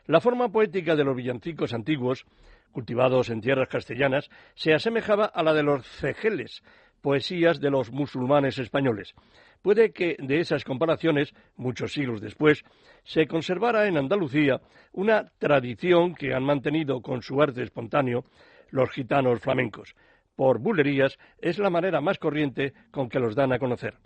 La 0.06 0.20
forma 0.20 0.48
poética 0.48 0.94
de 0.94 1.02
los 1.02 1.16
villancicos 1.16 1.74
antiguos, 1.74 2.24
cultivados 2.70 3.30
en 3.30 3.40
tierras 3.40 3.66
castellanas, 3.66 4.30
se 4.54 4.74
asemejaba 4.74 5.24
a 5.24 5.42
la 5.42 5.54
de 5.54 5.64
los 5.64 5.84
cejeles, 5.88 6.62
poesías 7.00 7.58
de 7.58 7.70
los 7.70 7.90
musulmanes 7.90 8.60
españoles. 8.60 9.12
Puede 9.60 9.90
que 9.90 10.14
de 10.20 10.38
esas 10.38 10.62
comparaciones, 10.62 11.34
muchos 11.56 11.92
siglos 11.92 12.20
después, 12.20 12.62
se 13.02 13.26
conservara 13.26 13.88
en 13.88 13.96
Andalucía 13.96 14.60
una 14.92 15.24
tradición 15.40 16.14
que 16.14 16.32
han 16.32 16.44
mantenido 16.44 17.02
con 17.02 17.22
su 17.22 17.42
arte 17.42 17.64
espontáneo 17.64 18.22
los 18.70 18.88
gitanos 18.90 19.40
flamencos. 19.40 19.96
Por 20.38 20.60
bulerías 20.60 21.18
es 21.38 21.58
la 21.58 21.68
manera 21.68 22.00
más 22.00 22.16
corriente 22.20 22.72
con 22.92 23.08
que 23.08 23.18
los 23.18 23.34
dan 23.34 23.52
a 23.52 23.58
conocer. 23.58 23.98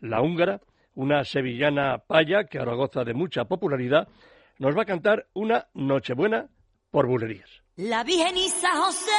La 0.00 0.22
húngara, 0.22 0.62
una 0.94 1.24
sevillana 1.24 1.98
paya 1.98 2.44
que 2.44 2.58
ahora 2.58 2.72
goza 2.72 3.04
de 3.04 3.12
mucha 3.12 3.44
popularidad, 3.44 4.08
nos 4.58 4.74
va 4.74 4.80
a 4.80 4.86
cantar 4.86 5.26
una 5.34 5.66
Nochebuena 5.74 6.48
por 6.90 7.06
bulerías. 7.06 7.50
La 7.76 8.02
Virgen 8.02 8.34
José. 8.34 9.10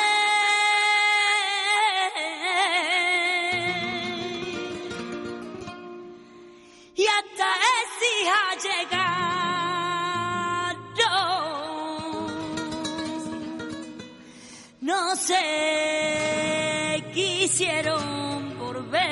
Y 6.96 7.06
hasta 7.06 7.48
es 7.78 7.90
hija 8.10 8.95
sé, 17.48 17.54
quisieron 17.54 18.54
por 18.58 18.90
ver. 18.90 19.06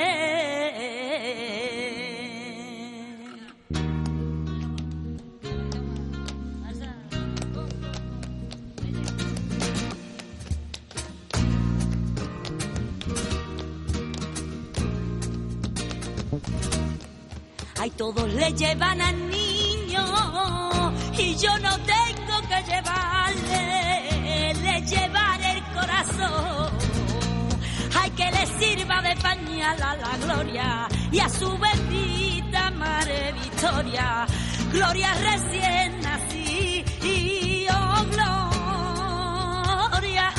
Ay, 17.80 17.90
todos 17.92 18.34
le 18.34 18.54
llevan 18.54 19.02
al 19.02 19.30
niño 19.30 20.94
y 21.18 21.36
yo 21.36 21.60
no 21.60 21.76
tengo 21.80 22.42
que 22.48 22.64
llevarle, 22.72 24.54
le 24.54 24.82
llevaré 24.82 25.52
el 25.52 25.64
corazón. 25.74 26.53
Sirva 28.64 29.02
de 29.02 29.14
pañal 29.18 29.76
a 29.82 29.96
la 29.98 30.18
gloria 30.24 30.88
y 31.12 31.20
a 31.20 31.28
su 31.28 31.58
bendita 31.58 32.72
madre 32.72 33.34
Victoria. 33.34 34.26
Gloria 34.72 35.14
recién 35.16 36.00
nací 36.00 36.86
y 37.04 37.68
oh 37.70 38.06
gloria. 38.14 40.32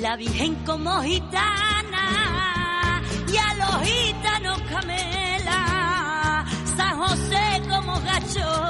La 0.00 0.16
Virgen 0.16 0.54
como 0.64 1.02
gitana 1.02 3.02
y 3.30 3.36
a 3.36 3.54
los 3.54 3.82
gitanos 3.86 4.62
camela, 4.62 6.46
San 6.74 6.98
José 7.00 7.62
como 7.68 8.00
gacho, 8.00 8.65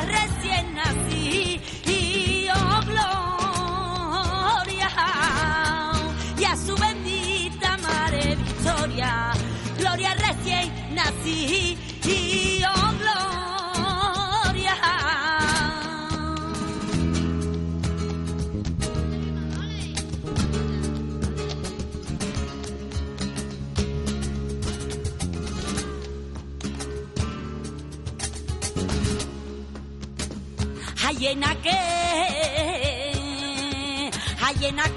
gloria 0.00 0.20
recién 0.22 0.39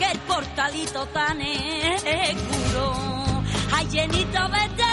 aquel 0.04 0.20
portalito 0.20 1.06
tan 1.08 1.42
oscuro, 1.42 2.94
hay 3.72 3.88
llenito 3.88 4.50
de 4.50 4.93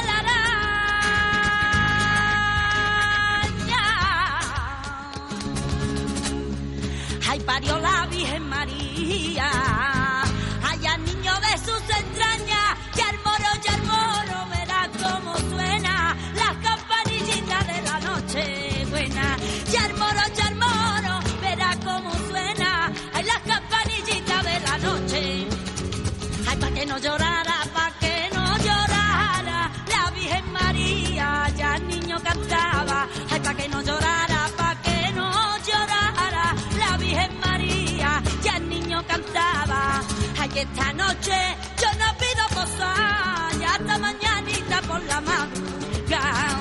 la 45.06 45.20
madrugada. 45.20 46.60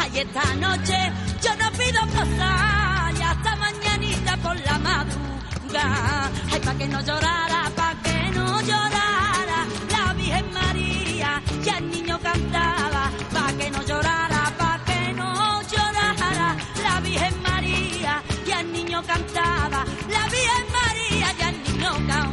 Ay, 0.00 0.18
esta 0.18 0.54
noche 0.56 1.12
yo 1.42 1.54
no 1.56 1.70
pido 1.72 2.00
posar, 2.06 3.14
ya 3.14 3.30
hasta 3.30 3.56
mañanita 3.56 4.36
por 4.38 4.56
la 4.60 4.78
madrugada. 4.78 6.30
Ay, 6.52 6.60
pa' 6.60 6.74
que 6.74 6.88
no 6.88 7.00
llorara, 7.00 7.70
pa' 7.76 7.94
que 8.02 8.30
no 8.32 8.60
llorara. 8.60 9.66
La 9.90 10.12
Virgen 10.14 10.52
María, 10.52 11.42
ya 11.64 11.78
el 11.78 11.90
niño 11.90 12.18
cantaba, 12.20 13.10
pa' 13.32 13.52
que 13.58 13.70
no 13.70 13.82
llorara, 13.82 14.52
pa' 14.56 14.80
que 14.86 15.12
no 15.14 15.62
llorara. 15.62 16.56
La 16.82 17.00
Virgen 17.00 17.42
María, 17.42 18.22
ya 18.46 18.60
el 18.60 18.72
niño 18.72 19.02
cantaba, 19.02 19.84
la 20.08 20.24
Virgen 20.28 20.66
María, 20.72 21.32
ya 21.38 21.48
el 21.50 21.62
niño 21.64 21.90
cantaba. 21.90 22.30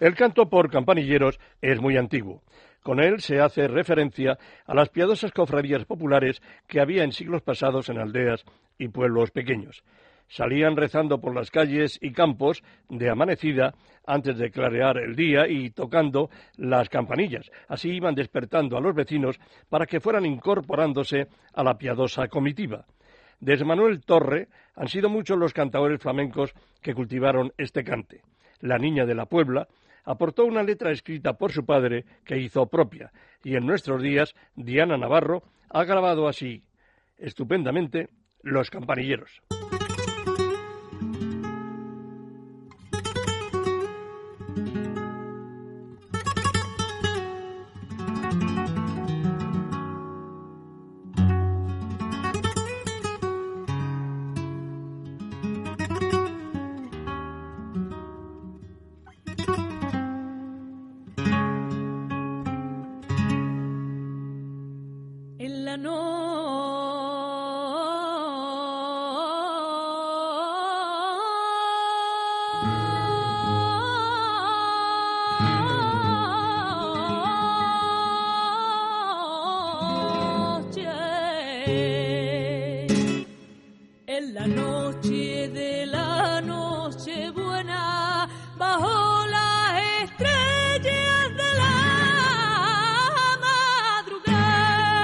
El 0.00 0.14
canto 0.14 0.48
por 0.48 0.70
campanilleros 0.70 1.38
es 1.60 1.78
muy 1.80 1.96
antiguo. 1.98 2.42
Con 2.82 3.00
él 3.00 3.20
se 3.20 3.40
hace 3.40 3.68
referencia 3.68 4.38
a 4.66 4.74
las 4.74 4.88
piadosas 4.88 5.32
cofradías 5.32 5.84
populares 5.84 6.40
que 6.66 6.80
había 6.80 7.04
en 7.04 7.12
siglos 7.12 7.42
pasados 7.42 7.88
en 7.88 7.98
aldeas 7.98 8.44
y 8.78 8.88
pueblos 8.88 9.30
pequeños. 9.30 9.82
Salían 10.28 10.76
rezando 10.76 11.20
por 11.20 11.34
las 11.34 11.50
calles 11.50 11.98
y 12.00 12.12
campos 12.12 12.62
de 12.88 13.10
amanecida 13.10 13.74
antes 14.06 14.38
de 14.38 14.50
clarear 14.50 14.96
el 14.96 15.16
día 15.16 15.48
y 15.48 15.70
tocando 15.70 16.30
las 16.56 16.88
campanillas. 16.88 17.50
Así 17.68 17.90
iban 17.90 18.14
despertando 18.14 18.78
a 18.78 18.80
los 18.80 18.94
vecinos 18.94 19.40
para 19.68 19.86
que 19.86 20.00
fueran 20.00 20.24
incorporándose 20.24 21.26
a 21.52 21.64
la 21.64 21.76
piadosa 21.76 22.28
comitiva. 22.28 22.86
Desde 23.40 23.64
Manuel 23.64 24.04
Torre 24.04 24.48
han 24.76 24.88
sido 24.88 25.08
muchos 25.08 25.36
los 25.36 25.52
cantadores 25.52 26.00
flamencos 26.00 26.52
que 26.80 26.94
cultivaron 26.94 27.52
este 27.58 27.82
cante. 27.82 28.22
La 28.60 28.78
niña 28.78 29.06
de 29.06 29.14
la 29.14 29.26
Puebla 29.26 29.66
aportó 30.04 30.44
una 30.44 30.62
letra 30.62 30.90
escrita 30.90 31.34
por 31.34 31.52
su 31.52 31.64
padre 31.64 32.04
que 32.24 32.38
hizo 32.38 32.66
propia, 32.66 33.12
y 33.44 33.56
en 33.56 33.66
nuestros 33.66 34.02
días 34.02 34.34
Diana 34.54 34.96
Navarro 34.96 35.42
ha 35.68 35.84
grabado 35.84 36.28
así 36.28 36.62
estupendamente 37.18 38.08
Los 38.42 38.70
campanilleros. 38.70 39.42
en 84.20 84.34
la 84.34 84.46
noche 84.46 85.48
de 85.48 85.86
la 85.86 86.40
noche 86.42 87.30
buena 87.30 88.28
bajo 88.58 89.26
las 89.26 89.82
estrellas 90.02 91.22
de 91.40 91.50
la 91.60 91.76
madrugada. 93.46 94.98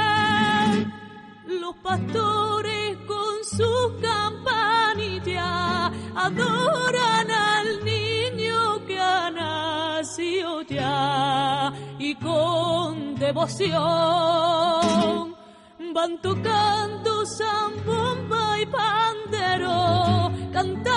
Los 1.62 1.74
pastores 1.76 2.98
con 3.12 3.35
sus 3.57 3.87
campanillas 4.02 5.92
adoran 6.14 7.31
al 7.31 7.68
niño 7.85 8.85
que 8.87 8.98
ha 9.00 9.31
nacido 9.31 10.62
ya 10.62 11.72
y 11.98 12.14
con 12.16 13.14
devoción 13.14 13.76
van 15.94 16.12
tocando 16.20 17.24
zambomba 17.24 18.45
y 18.61 18.66
pandero, 18.66 20.33
cantándole 20.53 20.95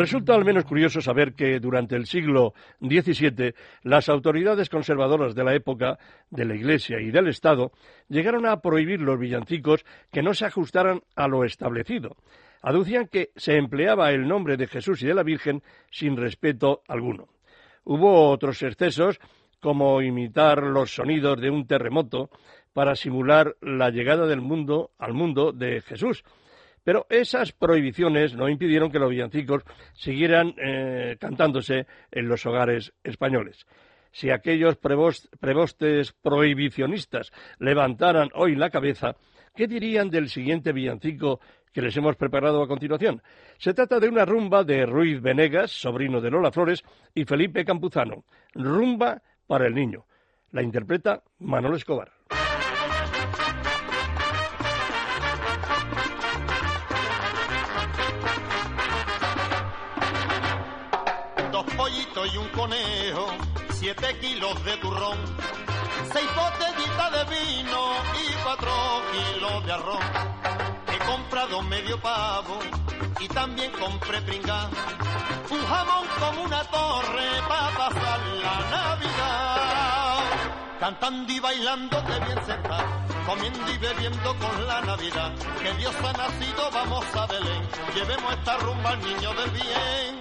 Resulta 0.00 0.34
al 0.34 0.46
menos 0.46 0.64
curioso 0.64 1.02
saber 1.02 1.34
que 1.34 1.60
durante 1.60 1.94
el 1.94 2.06
siglo 2.06 2.54
XVII 2.80 3.52
las 3.82 4.08
autoridades 4.08 4.70
conservadoras 4.70 5.34
de 5.34 5.44
la 5.44 5.54
época, 5.54 5.98
de 6.30 6.46
la 6.46 6.54
Iglesia 6.54 6.98
y 7.02 7.10
del 7.10 7.28
Estado, 7.28 7.72
llegaron 8.08 8.46
a 8.46 8.62
prohibir 8.62 9.02
los 9.02 9.18
villancicos 9.18 9.84
que 10.10 10.22
no 10.22 10.32
se 10.32 10.46
ajustaran 10.46 11.02
a 11.16 11.28
lo 11.28 11.44
establecido. 11.44 12.16
Aducían 12.62 13.08
que 13.08 13.32
se 13.36 13.58
empleaba 13.58 14.10
el 14.10 14.26
nombre 14.26 14.56
de 14.56 14.68
Jesús 14.68 15.02
y 15.02 15.06
de 15.06 15.12
la 15.12 15.22
Virgen 15.22 15.62
sin 15.90 16.16
respeto 16.16 16.80
alguno. 16.88 17.28
Hubo 17.84 18.30
otros 18.30 18.62
excesos, 18.62 19.20
como 19.60 20.00
imitar 20.00 20.62
los 20.62 20.94
sonidos 20.94 21.38
de 21.42 21.50
un 21.50 21.66
terremoto 21.66 22.30
para 22.72 22.96
simular 22.96 23.54
la 23.60 23.90
llegada 23.90 24.26
del 24.26 24.40
mundo 24.40 24.92
al 24.98 25.12
mundo 25.12 25.52
de 25.52 25.82
Jesús. 25.82 26.24
Pero 26.84 27.06
esas 27.10 27.52
prohibiciones 27.52 28.34
no 28.34 28.48
impidieron 28.48 28.90
que 28.90 28.98
los 28.98 29.10
villancicos 29.10 29.62
siguieran 29.92 30.54
eh, 30.56 31.16
cantándose 31.20 31.86
en 32.10 32.28
los 32.28 32.44
hogares 32.46 32.92
españoles. 33.04 33.66
Si 34.12 34.30
aquellos 34.30 34.76
prevostes 34.76 36.12
prohibicionistas 36.20 37.32
levantaran 37.58 38.30
hoy 38.34 38.56
la 38.56 38.70
cabeza, 38.70 39.16
¿qué 39.54 39.66
dirían 39.66 40.10
del 40.10 40.28
siguiente 40.28 40.72
villancico 40.72 41.40
que 41.72 41.82
les 41.82 41.96
hemos 41.96 42.16
preparado 42.16 42.62
a 42.62 42.68
continuación? 42.68 43.22
Se 43.58 43.72
trata 43.72 44.00
de 44.00 44.08
una 44.08 44.24
rumba 44.24 44.64
de 44.64 44.84
Ruiz 44.84 45.20
Venegas, 45.20 45.70
sobrino 45.70 46.20
de 46.20 46.30
Lola 46.30 46.50
Flores, 46.50 46.82
y 47.14 47.24
Felipe 47.24 47.64
Campuzano. 47.64 48.24
Rumba 48.54 49.22
para 49.46 49.66
el 49.66 49.74
niño. 49.74 50.06
La 50.50 50.62
interpreta 50.62 51.22
Manolo 51.38 51.76
Escobar. 51.76 52.10
Siete 63.70 64.18
kilos 64.18 64.64
de 64.64 64.76
turrón, 64.76 65.18
seis 66.12 66.28
botellitas 66.36 67.12
de 67.12 67.24
vino 67.34 67.80
y 68.14 68.32
cuatro 68.44 68.70
kilos 69.12 69.64
de 69.64 69.72
arroz. 69.72 70.04
He 70.92 70.98
comprado 71.10 71.62
medio 71.62 71.98
pavo 72.00 72.58
y 73.18 73.28
también 73.28 73.72
compré 73.72 74.20
pringá, 74.22 74.68
un 75.50 75.66
jamón 75.66 76.06
como 76.18 76.42
una 76.42 76.62
torre 76.64 77.28
para 77.48 77.70
pasar 77.78 78.20
la 78.42 78.60
Navidad. 78.70 80.18
Cantando 80.78 81.32
y 81.32 81.40
bailando 81.40 82.02
de 82.02 82.20
bien 82.20 82.46
sentar, 82.46 82.86
comiendo 83.26 83.72
y 83.72 83.78
bebiendo 83.78 84.36
con 84.36 84.66
la 84.66 84.80
Navidad. 84.82 85.32
Que 85.62 85.72
Dios 85.74 85.94
ha 86.04 86.12
nacido, 86.12 86.70
vamos 86.72 87.04
a 87.16 87.26
Belén, 87.26 87.68
llevemos 87.94 88.32
esta 88.34 88.58
rumba 88.58 88.90
al 88.90 89.00
niño 89.00 89.34
del 89.34 89.50
bien 89.50 90.19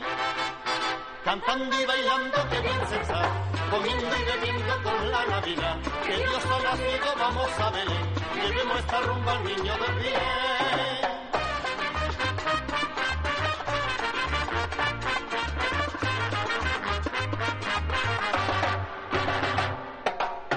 cantando 1.30 1.80
y 1.80 1.86
bailando 1.86 2.50
que 2.50 2.60
bien 2.60 2.88
se 2.90 3.02
está, 3.02 3.22
comiendo 3.70 4.16
y 4.18 4.24
bebiendo 4.24 4.74
con 4.82 5.12
la 5.12 5.26
Navidad. 5.28 5.78
Que 6.04 6.18
Dios 6.18 6.44
ha 6.44 6.64
nacido, 6.64 7.08
vamos 7.20 7.50
a 7.60 7.70
Belén, 7.70 8.14
llevemos 8.34 8.80
esta 8.80 9.02
rumba 9.02 9.32
al 9.34 9.44
niño 9.44 9.74
del 9.78 9.96
bien. 10.00 10.20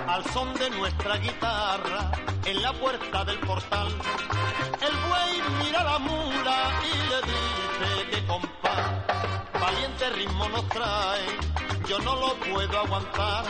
Al 0.08 0.24
son 0.32 0.54
de 0.54 0.70
nuestra 0.70 1.16
guitarra, 1.18 2.12
en 2.46 2.62
la 2.62 2.72
puerta 2.72 3.24
del 3.26 3.38
portal, 3.40 3.88
el 4.80 4.96
buey 5.06 5.42
mira 5.64 5.84
la 5.84 5.98
mula 5.98 6.80
y 6.82 6.96
le 7.10 7.18
dice 7.30 8.10
que 8.10 8.26
compás 8.26 8.62
valiente 10.02 10.10
ritmo 10.10 10.48
nos 10.48 10.68
trae, 10.68 11.26
yo 11.88 11.98
no 12.00 12.16
lo 12.16 12.34
puedo 12.34 12.78
aguantar. 12.78 13.44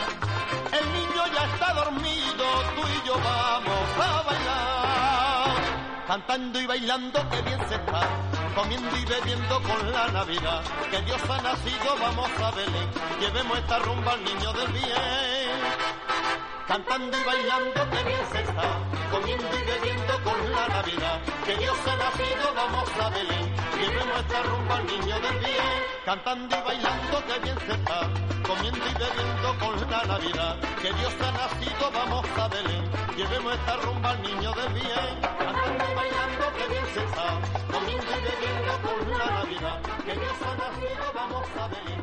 El 0.71 0.93
niño 0.93 1.23
ya 1.33 1.45
está 1.45 1.73
dormido, 1.73 2.45
tú 2.75 2.81
y 2.81 3.07
yo 3.07 3.15
vamos 3.15 3.89
a 3.99 4.21
bailar. 4.21 6.07
Cantando 6.07 6.61
y 6.61 6.65
bailando 6.67 7.29
que 7.29 7.41
bien 7.41 7.59
se 7.67 7.75
está, 7.75 8.07
comiendo 8.55 8.97
y 8.97 9.05
bebiendo 9.05 9.61
con 9.61 9.91
la 9.91 10.07
Navidad. 10.09 10.61
Que 10.91 11.01
Dios 11.01 11.21
ha 11.29 11.41
nacido, 11.41 11.95
vamos 11.99 12.29
a 12.41 12.51
Belén, 12.51 12.89
llevemos 13.19 13.57
esta 13.57 13.79
rumba 13.79 14.13
al 14.13 14.23
niño 14.23 14.53
del 14.53 14.71
bien 14.73 15.53
cantando 16.67 17.17
y 17.17 17.23
bailando 17.23 17.89
que 17.89 18.03
bien 18.03 18.25
se 18.31 18.41
está, 18.41 18.79
comiendo 19.11 19.45
y 19.45 19.63
bebiendo 19.63 20.12
Que 21.45 21.57
Dios 21.57 21.77
ha 21.85 21.95
nacido, 21.97 22.53
vamos 22.55 22.89
a 23.01 23.09
Belén, 23.09 23.53
llevemos 23.75 24.19
esta 24.21 24.43
rumba 24.43 24.75
al 24.77 24.85
niño 24.85 25.19
del 25.19 25.39
bien, 25.39 25.73
cantando 26.05 26.55
y 26.55 26.61
bailando 26.61 27.25
que 27.25 27.39
bien 27.39 27.57
se 27.67 27.73
está, 27.73 28.09
comiendo 28.47 28.85
y 28.85 28.93
bebiendo 28.93 29.59
con 29.59 29.91
la 29.91 30.03
Navidad, 30.05 30.55
que 30.81 30.93
Dios 30.93 31.13
ha 31.19 31.31
nacido, 31.31 31.91
vamos 31.91 32.25
a 32.37 32.47
Belén, 32.47 32.83
llevemos 33.17 33.53
esta 33.55 33.75
rumba 33.77 34.11
al 34.11 34.21
niño 34.21 34.53
del 34.53 34.73
bien, 34.73 35.19
cantando 35.21 35.83
y 35.91 35.95
bailando 35.95 36.53
que 36.55 36.67
bien 36.67 36.85
se 36.93 37.03
está, 37.03 37.27
comiendo 37.69 38.11
y 38.11 38.21
bebiendo 38.23 38.73
con 38.87 39.19
la 39.19 39.25
Navidad, 39.25 39.81
que 40.05 40.13
Dios 40.13 40.37
ha 40.47 40.55
nacido, 40.55 41.05
vamos 41.13 41.47
a 41.59 41.67
Belén, 41.67 42.01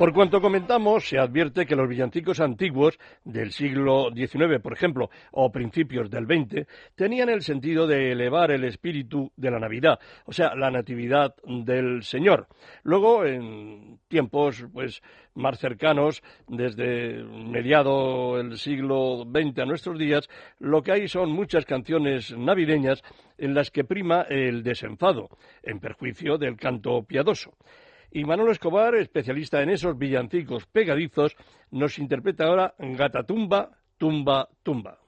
Por 0.00 0.14
cuanto 0.14 0.40
comentamos, 0.40 1.06
se 1.06 1.18
advierte 1.18 1.66
que 1.66 1.76
los 1.76 1.86
villancicos 1.86 2.40
antiguos 2.40 2.98
del 3.22 3.52
siglo 3.52 4.08
XIX, 4.14 4.58
por 4.62 4.72
ejemplo, 4.72 5.10
o 5.30 5.52
principios 5.52 6.08
del 6.10 6.24
XX, 6.24 6.66
tenían 6.94 7.28
el 7.28 7.42
sentido 7.42 7.86
de 7.86 8.12
elevar 8.12 8.50
el 8.50 8.64
espíritu 8.64 9.30
de 9.36 9.50
la 9.50 9.58
Navidad, 9.58 9.98
o 10.24 10.32
sea, 10.32 10.54
la 10.54 10.70
natividad 10.70 11.34
del 11.44 12.02
Señor. 12.02 12.48
Luego, 12.82 13.26
en 13.26 13.98
tiempos 14.08 14.64
pues 14.72 15.02
más 15.34 15.58
cercanos, 15.58 16.22
desde 16.48 17.22
mediado 17.24 18.36
del 18.36 18.58
siglo 18.58 19.24
XX 19.24 19.58
a 19.60 19.66
nuestros 19.66 19.98
días, 19.98 20.28
lo 20.58 20.82
que 20.82 20.92
hay 20.92 21.08
son 21.08 21.30
muchas 21.30 21.64
canciones 21.64 22.36
navideñas 22.36 23.02
en 23.38 23.54
las 23.54 23.70
que 23.70 23.84
prima 23.84 24.22
el 24.22 24.62
desenfado, 24.62 25.28
en 25.62 25.80
perjuicio 25.80 26.38
del 26.38 26.56
canto 26.56 27.02
piadoso. 27.04 27.52
Y 28.12 28.24
Manolo 28.24 28.50
Escobar, 28.50 28.94
especialista 28.96 29.62
en 29.62 29.70
esos 29.70 29.96
villancicos 29.96 30.66
pegadizos, 30.66 31.36
nos 31.70 31.98
interpreta 31.98 32.44
ahora 32.44 32.74
Gata 32.78 33.22
Tumba, 33.22 33.70
Tumba, 33.98 34.48
Tumba. 34.62 34.98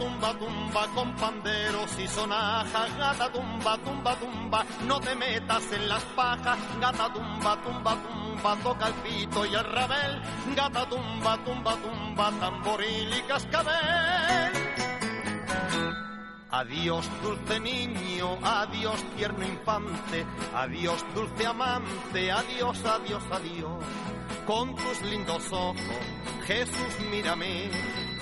Tumba, 0.00 0.34
tumba, 0.38 0.86
con 0.94 1.14
panderos 1.16 1.98
y 1.98 2.08
sonajas. 2.08 2.96
Gata 2.96 3.30
tumba, 3.30 3.76
tumba, 3.78 4.16
tumba, 4.16 4.64
no 4.86 5.00
te 5.00 5.14
metas 5.14 5.72
en 5.72 5.88
las 5.88 6.02
pajas. 6.16 6.58
Gata 6.80 7.12
tumba, 7.12 7.60
tumba, 7.62 7.96
tumba, 8.02 8.56
toca 8.62 8.86
el 8.88 8.94
pito 8.94 9.44
y 9.44 9.54
el 9.54 9.64
rabel. 9.64 10.22
Gata 10.56 10.88
tumba, 10.88 11.38
tumba, 11.44 11.76
tumba, 11.76 12.32
tamboril 12.40 13.14
y 13.18 13.22
cascabel. 13.28 14.52
Adiós 16.52 17.08
dulce 17.22 17.60
niño, 17.60 18.38
adiós 18.42 19.00
tierno 19.16 19.46
infante, 19.46 20.26
adiós 20.52 21.04
dulce 21.14 21.46
amante, 21.46 22.32
adiós, 22.32 22.84
adiós, 22.84 23.22
adiós. 23.30 23.84
Con 24.46 24.74
tus 24.74 25.00
lindos 25.02 25.52
ojos, 25.52 25.76
Jesús, 26.46 26.92
mírame, 27.08 27.70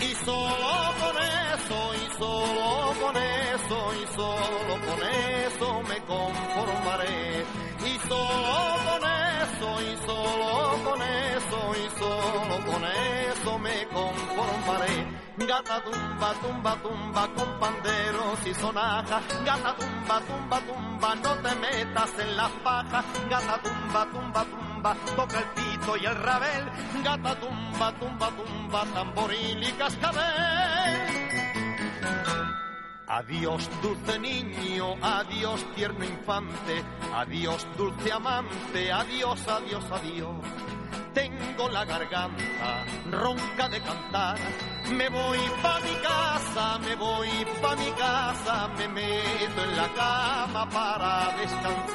y 0.00 0.14
solo 0.24 0.94
con 1.00 1.16
eso, 1.18 1.94
y 1.94 2.18
solo 2.18 2.94
con 3.00 3.16
eso, 3.16 3.94
y 3.94 4.06
solo 4.14 4.74
con 4.86 5.00
eso 5.02 5.82
me 5.88 5.98
conformaré. 6.04 7.44
Y 7.84 7.98
solo 8.08 8.58
con 8.86 9.02
eso, 9.04 9.82
y 9.82 10.06
solo 10.06 10.84
con 10.84 11.02
eso, 11.02 11.74
y 11.76 11.98
solo 11.98 12.54
con 12.66 12.84
eso 12.84 13.58
me 13.58 13.86
conformaré. 13.88 15.18
Gata 15.38 15.82
tumba, 15.84 16.34
tumba, 16.42 16.76
tumba, 16.82 17.28
con 17.34 17.58
panderos 17.60 18.46
y 18.46 18.54
sonaja. 18.54 19.20
Gata 19.44 19.76
tumba, 19.76 20.20
tumba, 20.20 20.60
tumba, 20.60 21.14
no 21.14 21.34
te 21.42 21.54
metas 21.56 22.18
en 22.18 22.36
las 22.36 22.50
pajas. 22.64 23.04
Gata 23.30 23.60
tumba, 23.62 24.06
tumba, 24.12 24.44
tumba, 24.44 24.67
toca 24.82 25.38
el 25.38 25.44
pito 25.54 25.96
y 25.96 26.06
el 26.06 26.14
rabel. 26.14 26.64
Gata 27.04 27.34
tumba, 27.40 27.92
tumba, 27.98 28.30
tumba, 28.30 28.84
tamboril 28.94 29.62
y 29.62 29.72
cascabel. 29.72 31.28
Adiós 33.10 33.70
dulce 33.82 34.18
niño, 34.18 34.96
adiós 35.00 35.64
tierno 35.74 36.04
infante, 36.04 36.84
adiós 37.14 37.66
dulce 37.76 38.12
amante, 38.12 38.92
adiós, 38.92 39.48
adiós, 39.48 39.84
adiós. 39.90 40.44
Tengo 41.14 41.68
la 41.70 41.86
garganta 41.86 42.84
ronca 43.10 43.68
de 43.70 43.80
cantar, 43.80 44.36
me 44.92 45.08
voy 45.08 45.38
pa 45.62 45.80
mi 45.80 45.94
casa, 46.02 46.78
me 46.78 46.94
voy 46.96 47.28
pa 47.62 47.74
mi 47.76 47.90
casa, 47.92 48.68
me 48.76 48.88
meto 48.88 49.62
en 49.64 49.76
la 49.76 49.88
cama 49.94 50.68
para 50.68 51.32
descansar. 51.38 51.87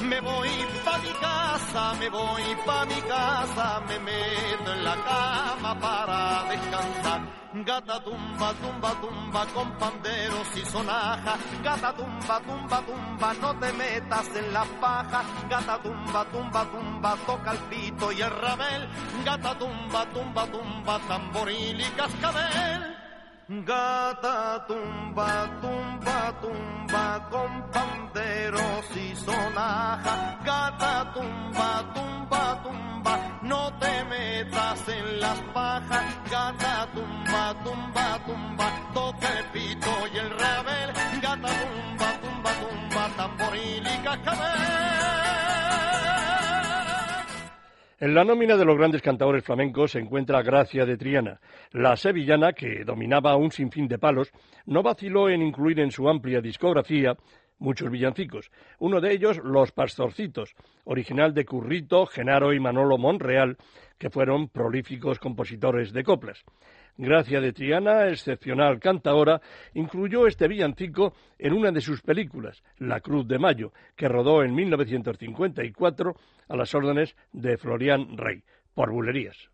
Me 0.00 0.20
voy 0.20 0.48
pa 0.84 0.98
mi 0.98 1.12
casa, 1.20 1.94
me 2.00 2.08
voy 2.08 2.56
pa 2.64 2.84
mi 2.86 3.00
casa, 3.02 3.80
me 3.88 3.98
meto 3.98 4.72
en 4.72 4.84
la 4.84 4.94
cama 4.94 5.78
para 5.78 6.44
descansar. 6.48 7.20
Gata 7.64 7.98
tumba, 8.04 8.54
tumba, 8.54 8.94
tumba, 9.00 9.46
con 9.54 9.70
panderos 9.78 10.48
y 10.54 10.64
sonaja. 10.64 11.36
Gata 11.62 11.92
tumba, 11.94 12.40
tumba, 12.40 12.82
tumba, 12.82 13.34
no 13.40 13.58
te 13.58 13.72
metas 13.72 14.28
en 14.36 14.52
la 14.52 14.64
paja. 14.80 15.22
Gata 15.50 15.78
tumba, 15.82 16.24
tumba, 16.26 16.64
tumba, 16.70 17.16
toca 17.26 17.50
el 17.52 17.58
pito 17.70 18.12
y 18.12 18.20
el 18.20 18.30
rabel. 18.30 18.88
Gata 19.24 19.58
tumba, 19.58 20.06
tumba, 20.14 20.46
tumba, 20.46 20.98
tamboril 21.08 21.80
y 21.80 21.90
cascabel. 21.96 22.97
Gata 23.50 24.62
tumba, 24.68 25.48
tumba, 25.62 26.38
tumba, 26.42 27.28
con 27.30 27.70
panderos 27.70 28.94
y 28.94 29.16
sonaja. 29.16 30.38
Gata 30.44 31.14
tumba, 31.14 31.82
tumba, 31.94 32.62
tumba, 32.62 33.38
no 33.40 33.72
te 33.78 34.04
metas 34.04 34.88
en 34.88 35.20
las 35.20 35.38
pajas. 35.54 36.04
Gata 36.30 36.88
tumba, 36.92 37.54
tumba, 37.64 38.20
tumba, 38.26 38.90
toca 38.92 39.38
el 39.38 39.44
pito 39.46 39.92
y 40.12 40.18
el 40.18 40.30
rabel. 40.38 40.92
Gata 41.22 41.48
tumba, 41.48 42.20
tumba, 42.20 42.50
tumba, 42.52 43.08
tamboril 43.16 43.86
y 43.86 43.98
cascabel. 44.04 45.27
En 48.00 48.14
la 48.14 48.22
nómina 48.22 48.56
de 48.56 48.64
los 48.64 48.78
grandes 48.78 49.02
cantadores 49.02 49.42
flamencos 49.42 49.90
se 49.90 49.98
encuentra 49.98 50.42
Gracia 50.42 50.86
de 50.86 50.96
Triana. 50.96 51.40
La 51.72 51.96
sevillana, 51.96 52.52
que 52.52 52.84
dominaba 52.84 53.34
un 53.34 53.50
sinfín 53.50 53.88
de 53.88 53.98
palos, 53.98 54.30
no 54.66 54.84
vaciló 54.84 55.28
en 55.28 55.42
incluir 55.42 55.80
en 55.80 55.90
su 55.90 56.08
amplia 56.08 56.40
discografía 56.40 57.16
muchos 57.58 57.90
villancicos. 57.90 58.52
Uno 58.78 59.00
de 59.00 59.12
ellos, 59.12 59.40
Los 59.42 59.72
Pastorcitos, 59.72 60.54
original 60.84 61.34
de 61.34 61.44
Currito, 61.44 62.06
Genaro 62.06 62.52
y 62.52 62.60
Manolo 62.60 62.98
Monreal, 62.98 63.56
que 63.98 64.10
fueron 64.10 64.48
prolíficos 64.48 65.18
compositores 65.18 65.92
de 65.92 66.04
coplas. 66.04 66.44
Gracia 67.00 67.40
de 67.40 67.52
Triana, 67.52 68.08
excepcional 68.08 68.80
cantaora, 68.80 69.40
incluyó 69.74 70.26
este 70.26 70.48
villancico 70.48 71.14
en 71.38 71.52
una 71.52 71.70
de 71.70 71.80
sus 71.80 72.02
películas, 72.02 72.64
La 72.78 72.98
Cruz 73.00 73.28
de 73.28 73.38
Mayo, 73.38 73.72
que 73.94 74.08
rodó 74.08 74.42
en 74.42 74.52
1954 74.52 76.16
a 76.48 76.56
las 76.56 76.74
órdenes 76.74 77.14
de 77.32 77.56
Florian 77.56 78.16
Rey, 78.16 78.42
por 78.74 78.90
bulerías. 78.90 79.48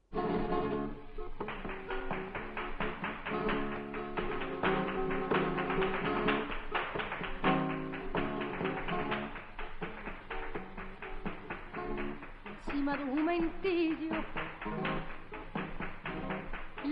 encima 12.67 12.97
de 12.97 13.05
un 13.05 13.25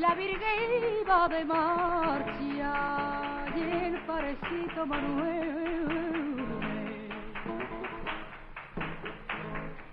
la 0.02 0.14
virgen 0.16 1.04
de 1.30 1.44
marcha 1.44 2.74
y 3.54 3.60
el 3.60 3.94
parecito 4.00 4.84
Manuel. 4.84 6.44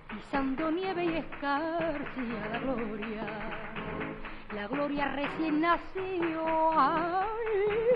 Pisando 0.09 0.71
nieve 0.71 1.05
y 1.05 1.17
escarcia 1.17 2.39
la 2.51 2.59
gloria 2.59 3.25
la 4.55 4.67
gloria 4.67 5.05
recién 5.09 5.61
nació 5.61 6.71
ay, 6.75 7.88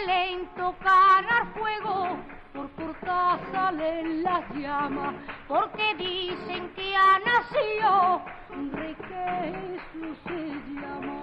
Belén 0.00 0.48
tocar 0.56 1.24
al 1.28 1.46
fuego, 1.52 2.16
por 2.54 2.70
corta 2.70 3.38
salen 3.52 4.22
las 4.22 4.48
llamas, 4.54 5.14
porque 5.46 5.94
dicen 5.96 6.72
que 6.74 6.96
ha 6.96 7.18
nacido 7.18 8.22
un 8.50 8.72
rey 8.72 8.94
que 8.94 9.78
Jesús 9.92 10.16
se 10.26 10.40
llama. 10.80 11.18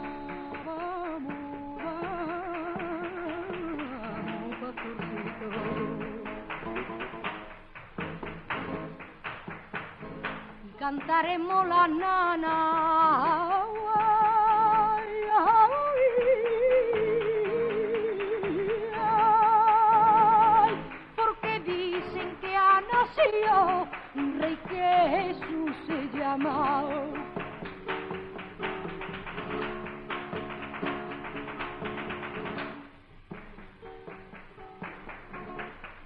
Vamos, 0.66 1.34
vamos, 3.84 4.56
pastorcito. 4.62 5.48
Cantaremos 10.78 11.68
la 11.68 11.88
nana. 11.88 13.67
rey 24.40 24.58
que 24.70 24.82
Jesús 25.10 25.72
se 25.88 26.18
llamaba. 26.18 27.06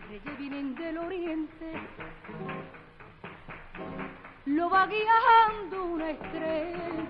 Reyes 0.09 0.37
vienen 0.37 0.75
del 0.75 0.97
oriente, 0.97 1.73
lo 4.45 4.69
va 4.69 4.87
guiando 4.87 5.85
una 5.85 6.09
estrella 6.11 7.01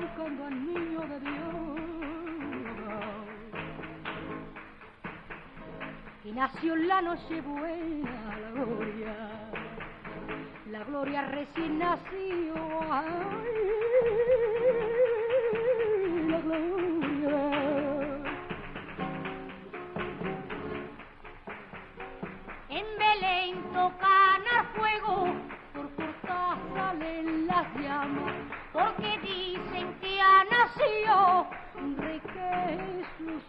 buscando 0.00 0.44
al 0.44 0.66
niño 0.66 1.00
de 1.00 1.20
Dios. 1.20 1.43
Y 6.24 6.32
nació 6.32 6.74
la 6.74 7.02
noche 7.02 7.42
buena 7.42 8.38
la 8.40 8.50
gloria, 8.52 9.14
la 10.70 10.84
gloria 10.84 11.20
recién 11.26 11.78
nació. 11.78 12.54
Ay, 12.90 13.04
la 16.30 16.40
gloria. 16.40 17.38
En 22.70 22.86
Belén 22.98 23.62
tocan 23.74 24.42
al 24.56 24.66
fuego, 24.74 25.34
por 25.74 25.90
cortas 25.94 26.58
salen 26.74 27.46
las 27.46 27.66
llamas, 27.74 28.34
porque 28.72 29.18
dicen 29.18 29.94
que 30.00 30.20
ha 30.22 30.44
nacido 30.44 31.46
un 31.82 31.96
rey 31.98 32.22
Jesús 32.32 33.42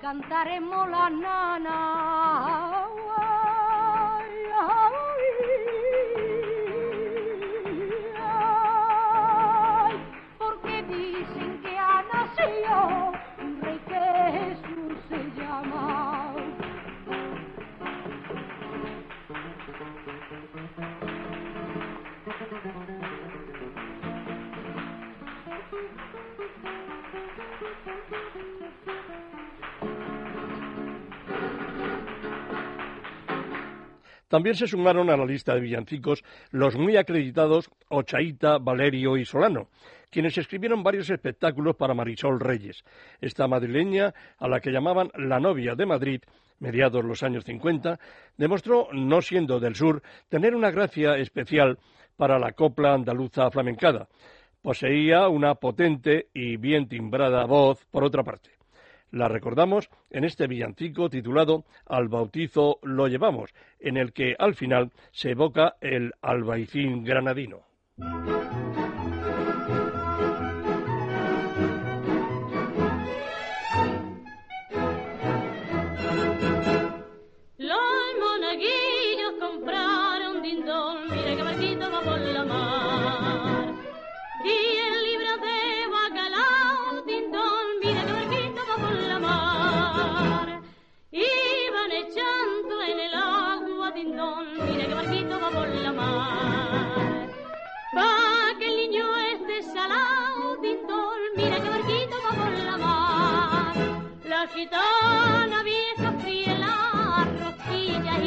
cantaremos 0.00 0.88
la 0.88 1.10
nana. 1.10 2.97
También 34.28 34.54
se 34.54 34.66
sumaron 34.66 35.10
a 35.10 35.16
la 35.16 35.24
lista 35.24 35.54
de 35.54 35.60
villancicos 35.60 36.22
los 36.50 36.76
muy 36.76 36.96
acreditados 36.96 37.70
Ochaíta, 37.88 38.58
Valerio 38.58 39.16
y 39.16 39.24
Solano, 39.24 39.68
quienes 40.10 40.36
escribieron 40.36 40.82
varios 40.82 41.10
espectáculos 41.10 41.76
para 41.76 41.94
Marisol 41.94 42.38
Reyes, 42.38 42.84
esta 43.20 43.48
madrileña 43.48 44.14
a 44.38 44.48
la 44.48 44.60
que 44.60 44.70
llamaban 44.70 45.10
la 45.14 45.40
novia 45.40 45.74
de 45.74 45.86
Madrid, 45.86 46.20
mediados 46.60 47.04
los 47.04 47.22
años 47.22 47.44
50, 47.44 47.98
demostró, 48.36 48.88
no 48.92 49.22
siendo 49.22 49.60
del 49.60 49.74
sur, 49.74 50.02
tener 50.28 50.54
una 50.54 50.70
gracia 50.70 51.16
especial 51.16 51.78
para 52.16 52.38
la 52.38 52.52
copla 52.52 52.94
andaluza 52.94 53.50
flamencada. 53.50 54.08
Poseía 54.60 55.28
una 55.28 55.54
potente 55.54 56.28
y 56.34 56.56
bien 56.56 56.88
timbrada 56.88 57.46
voz, 57.46 57.86
por 57.90 58.04
otra 58.04 58.24
parte. 58.24 58.57
La 59.10 59.28
recordamos 59.28 59.88
en 60.10 60.24
este 60.24 60.46
villancico 60.46 61.08
titulado 61.08 61.64
Al 61.86 62.08
bautizo 62.08 62.78
lo 62.82 63.08
llevamos, 63.08 63.54
en 63.80 63.96
el 63.96 64.12
que 64.12 64.36
al 64.38 64.54
final 64.54 64.92
se 65.12 65.30
evoca 65.30 65.76
el 65.80 66.12
albaicín 66.20 67.04
granadino. 67.04 67.62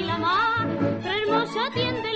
Y 0.02 0.04
la 0.04 0.18
mar, 0.18 0.68
hermosa 1.06 1.70
tiende 1.74 2.11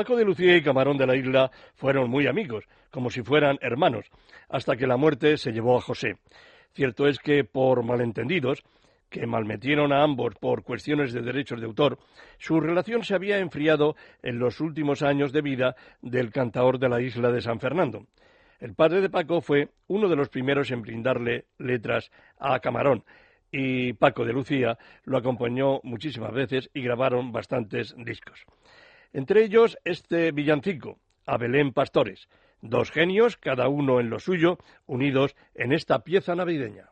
Paco 0.00 0.16
de 0.16 0.24
Lucía 0.24 0.56
y 0.56 0.62
Camarón 0.62 0.96
de 0.96 1.06
la 1.06 1.14
Isla 1.14 1.50
fueron 1.74 2.08
muy 2.08 2.26
amigos, 2.26 2.64
como 2.90 3.10
si 3.10 3.20
fueran 3.20 3.58
hermanos, 3.60 4.06
hasta 4.48 4.74
que 4.74 4.86
la 4.86 4.96
muerte 4.96 5.36
se 5.36 5.52
llevó 5.52 5.76
a 5.76 5.82
José. 5.82 6.16
Cierto 6.72 7.06
es 7.06 7.18
que, 7.18 7.44
por 7.44 7.84
malentendidos, 7.84 8.62
que 9.10 9.26
malmetieron 9.26 9.92
a 9.92 10.02
ambos 10.02 10.36
por 10.36 10.62
cuestiones 10.62 11.12
de 11.12 11.20
derechos 11.20 11.60
de 11.60 11.66
autor, 11.66 11.98
su 12.38 12.60
relación 12.62 13.04
se 13.04 13.14
había 13.14 13.40
enfriado 13.40 13.94
en 14.22 14.38
los 14.38 14.62
últimos 14.62 15.02
años 15.02 15.34
de 15.34 15.42
vida 15.42 15.76
del 16.00 16.32
cantaor 16.32 16.78
de 16.78 16.88
la 16.88 17.02
isla 17.02 17.30
de 17.30 17.42
San 17.42 17.60
Fernando. 17.60 18.06
El 18.58 18.72
padre 18.72 19.02
de 19.02 19.10
Paco 19.10 19.42
fue 19.42 19.68
uno 19.88 20.08
de 20.08 20.16
los 20.16 20.30
primeros 20.30 20.70
en 20.70 20.80
brindarle 20.80 21.44
letras 21.58 22.10
a 22.38 22.58
Camarón, 22.60 23.04
y 23.52 23.92
Paco 23.92 24.24
de 24.24 24.32
Lucía 24.32 24.78
lo 25.04 25.18
acompañó 25.18 25.80
muchísimas 25.82 26.32
veces 26.32 26.70
y 26.72 26.80
grabaron 26.80 27.32
bastantes 27.32 27.94
discos. 27.98 28.46
Entre 29.12 29.42
ellos 29.42 29.78
este 29.84 30.30
villancico, 30.30 31.00
a 31.26 31.36
Belén 31.36 31.72
Pastores, 31.72 32.28
dos 32.60 32.90
genios, 32.90 33.36
cada 33.36 33.68
uno 33.68 33.98
en 33.98 34.10
lo 34.10 34.20
suyo, 34.20 34.58
unidos 34.86 35.34
en 35.54 35.72
esta 35.72 36.04
pieza 36.04 36.36
navideña. 36.36 36.90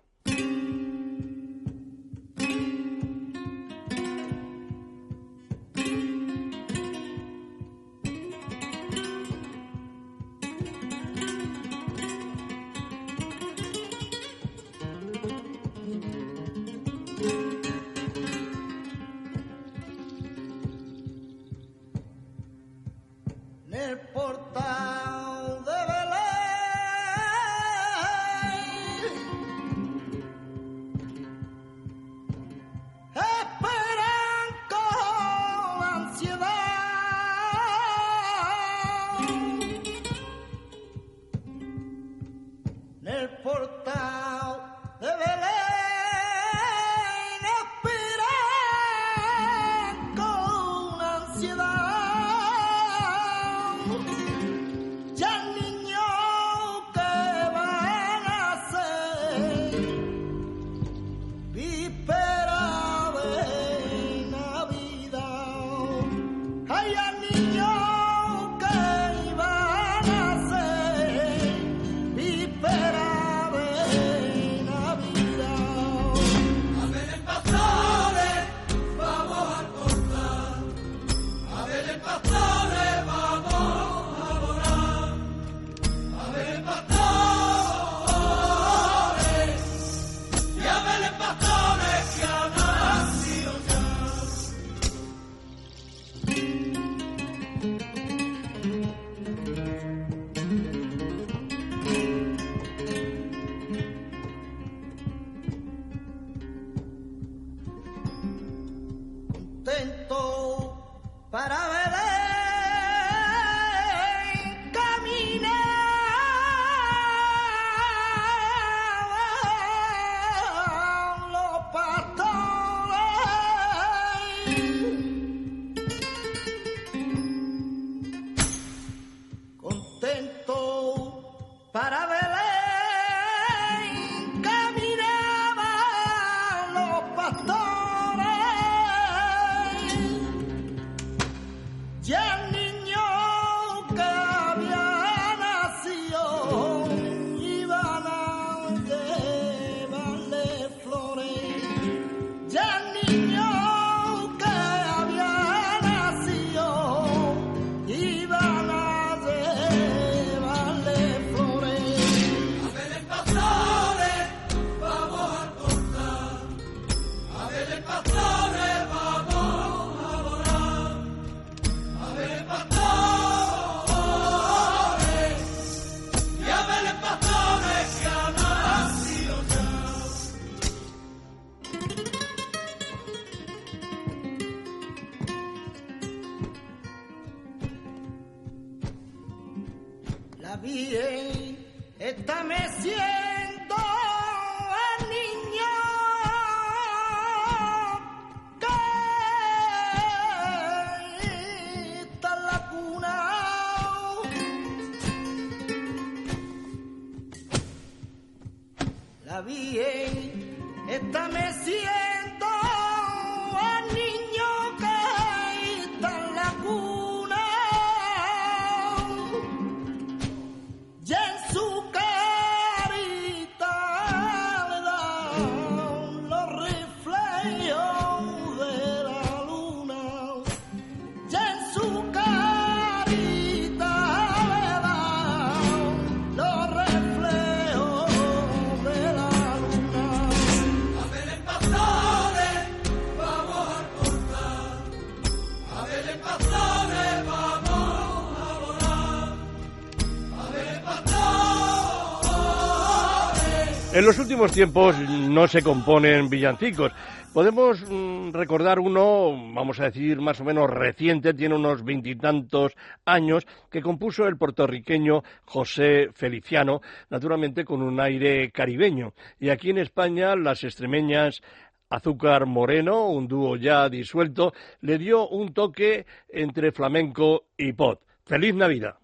Últimos 254.38 254.54
tiempos 254.54 254.96
no 255.00 255.48
se 255.48 255.64
componen 255.64 256.30
villancicos. 256.30 256.92
Podemos 257.32 257.82
mm, 257.90 258.30
recordar 258.30 258.78
uno, 258.78 259.32
vamos 259.52 259.80
a 259.80 259.86
decir, 259.86 260.20
más 260.20 260.40
o 260.40 260.44
menos 260.44 260.70
reciente, 260.70 261.34
tiene 261.34 261.56
unos 261.56 261.82
veintitantos 261.82 262.76
años, 263.04 263.44
que 263.68 263.82
compuso 263.82 264.28
el 264.28 264.36
puertorriqueño 264.36 265.24
José 265.44 266.10
Feliciano, 266.14 266.82
naturalmente 267.10 267.64
con 267.64 267.82
un 267.82 267.98
aire 267.98 268.52
caribeño. 268.52 269.12
Y 269.40 269.48
aquí 269.48 269.70
en 269.70 269.78
España, 269.78 270.36
las 270.36 270.62
extremeñas 270.62 271.42
Azúcar 271.90 272.46
Moreno, 272.46 273.08
un 273.08 273.26
dúo 273.26 273.56
ya 273.56 273.88
disuelto, 273.88 274.52
le 274.82 274.98
dio 274.98 275.26
un 275.26 275.52
toque 275.52 276.06
entre 276.28 276.70
flamenco 276.70 277.46
y 277.56 277.72
pop. 277.72 278.02
¡Feliz 278.24 278.54
Navidad! 278.54 278.98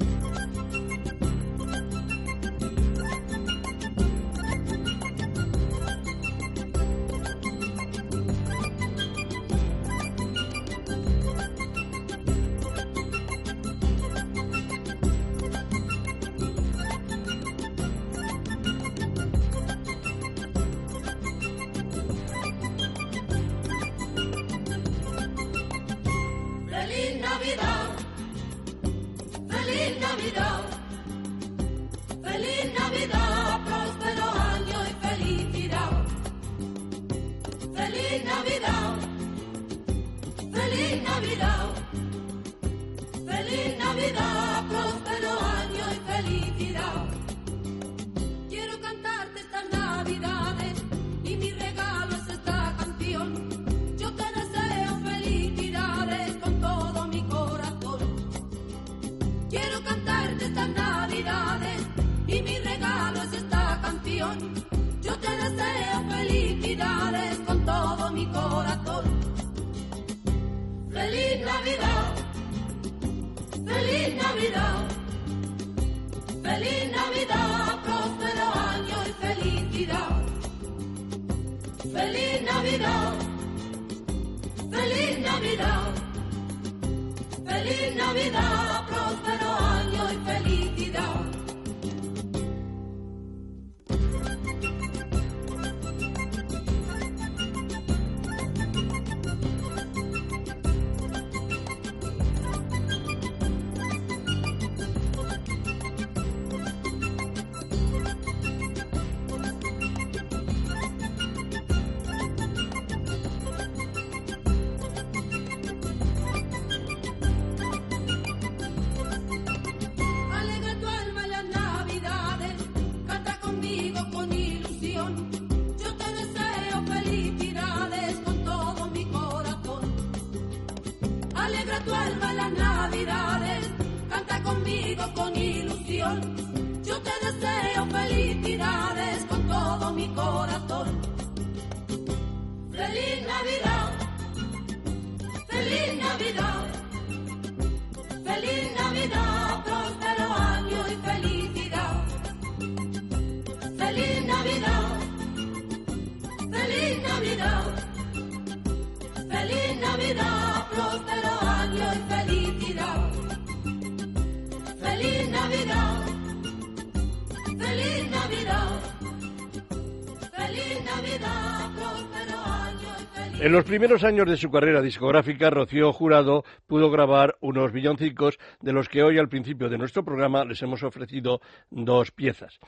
En 173.45 173.53
los 173.53 173.65
primeros 173.65 174.05
años 174.05 174.27
de 174.27 174.39
su 174.39 174.51
carrera 174.51 174.81
discográfica, 174.81 175.51
Rocío 175.51 175.93
Jurado 175.93 176.45
pudo 176.67 176.91
grabar 176.91 177.37
unos 177.41 177.73
villancicos 177.73 178.39
de 178.63 178.73
los 178.73 178.89
que 178.89 179.03
hoy 179.03 179.19
al 179.19 179.29
principio 179.29 179.69
de 179.69 179.77
nuestro 179.77 180.03
programa 180.03 180.47
les 180.47 180.63
hemos 180.63 180.83
ofrecido 180.83 181.43
dos 181.69 182.11
piezas. 182.11 182.59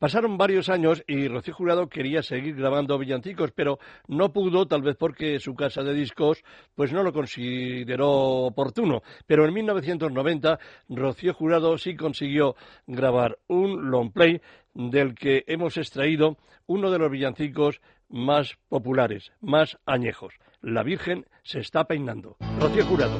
Pasaron 0.00 0.36
varios 0.36 0.68
años 0.68 1.04
y 1.06 1.28
Rocío 1.28 1.54
Jurado 1.54 1.88
quería 1.88 2.24
seguir 2.24 2.56
grabando 2.56 2.98
villancicos, 2.98 3.52
pero 3.52 3.78
no 4.08 4.32
pudo, 4.32 4.66
tal 4.66 4.82
vez 4.82 4.96
porque 4.96 5.38
su 5.38 5.54
casa 5.54 5.84
de 5.84 5.94
discos 5.94 6.42
pues 6.74 6.92
no 6.92 7.04
lo 7.04 7.12
consideró 7.12 8.10
oportuno. 8.46 9.04
Pero 9.28 9.46
en 9.46 9.54
1990 9.54 10.58
Rocío 10.88 11.34
Jurado 11.34 11.78
sí 11.78 11.94
consiguió 11.94 12.56
grabar 12.88 13.38
un 13.46 13.92
long 13.92 14.12
play 14.12 14.40
del 14.74 15.14
que 15.14 15.44
hemos 15.46 15.76
extraído 15.76 16.36
uno 16.66 16.90
de 16.90 16.98
los 16.98 17.10
villancicos 17.10 17.80
más 18.08 18.56
populares, 18.68 19.32
más 19.40 19.78
añejos. 19.86 20.34
La 20.60 20.82
Virgen 20.82 21.26
se 21.42 21.60
está 21.60 21.84
peinando. 21.84 22.36
Rocío 22.58 22.84
Jurado. 22.86 23.18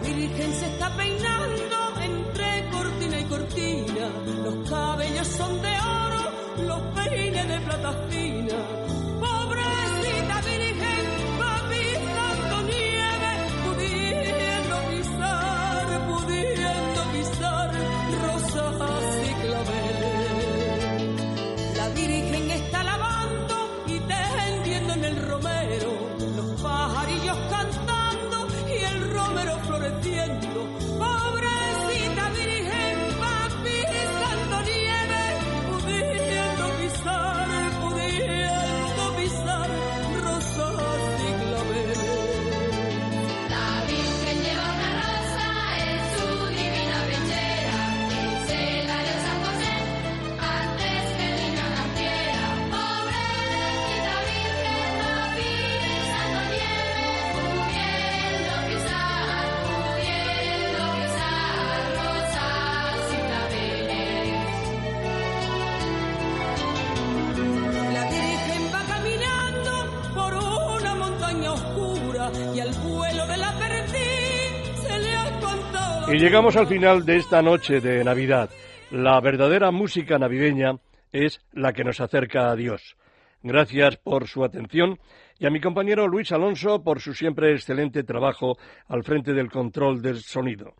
La 0.00 0.14
Virgen 0.14 0.52
se 0.52 0.66
está 0.66 0.96
peinando 0.96 1.76
entre 2.00 2.70
cortina 2.70 3.18
y 3.18 3.24
cortina. 3.24 4.08
Los 4.44 4.70
cabellos 4.70 5.26
son 5.26 5.60
de 5.60 5.76
oro, 5.80 6.66
los 6.66 6.80
peines 6.94 7.48
de 7.48 7.60
plata 7.60 7.92
fina. 8.08 8.77
Llegamos 76.18 76.56
al 76.56 76.66
final 76.66 77.04
de 77.04 77.16
esta 77.18 77.42
noche 77.42 77.80
de 77.80 78.02
Navidad. 78.02 78.50
La 78.90 79.20
verdadera 79.20 79.70
música 79.70 80.18
navideña 80.18 80.76
es 81.12 81.40
la 81.52 81.72
que 81.72 81.84
nos 81.84 82.00
acerca 82.00 82.50
a 82.50 82.56
Dios. 82.56 82.96
Gracias 83.40 83.98
por 83.98 84.26
su 84.26 84.42
atención 84.42 84.98
y 85.38 85.46
a 85.46 85.50
mi 85.50 85.60
compañero 85.60 86.08
Luis 86.08 86.32
Alonso 86.32 86.82
por 86.82 87.00
su 87.00 87.14
siempre 87.14 87.52
excelente 87.52 88.02
trabajo 88.02 88.58
al 88.88 89.04
frente 89.04 89.32
del 89.32 89.48
control 89.48 90.02
del 90.02 90.18
sonido. 90.18 90.74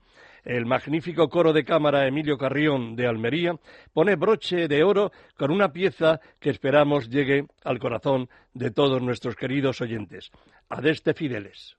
El 0.45 0.67
magnífico 0.67 1.29
coro 1.29 1.53
de 1.53 1.65
cámara 1.65 2.09
Emilio 2.09 2.37
Carrión 2.37 2.97
de 2.97 3.07
Almería 3.07 3.55
pone 3.93 4.17
broche 4.17 4.67
de 4.67 4.83
oro 4.83 5.13
con 5.37 5.53
una 5.53 5.73
pieza 5.73 6.19
que 6.41 6.51
esperamos 6.51 7.09
llegue 7.09 7.47
al 7.63 7.79
corazón 7.79 8.29
de 8.55 8.73
todos 8.73 9.01
nuestros 9.01 9.37
queridos 9.37 9.81
oyentes. 9.81 10.33
Adeste 10.69 11.15
Fideles. 11.15 11.77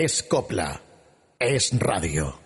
Es 0.00 0.22
copla. 0.22 0.80
Es 1.40 1.76
radio. 1.76 2.38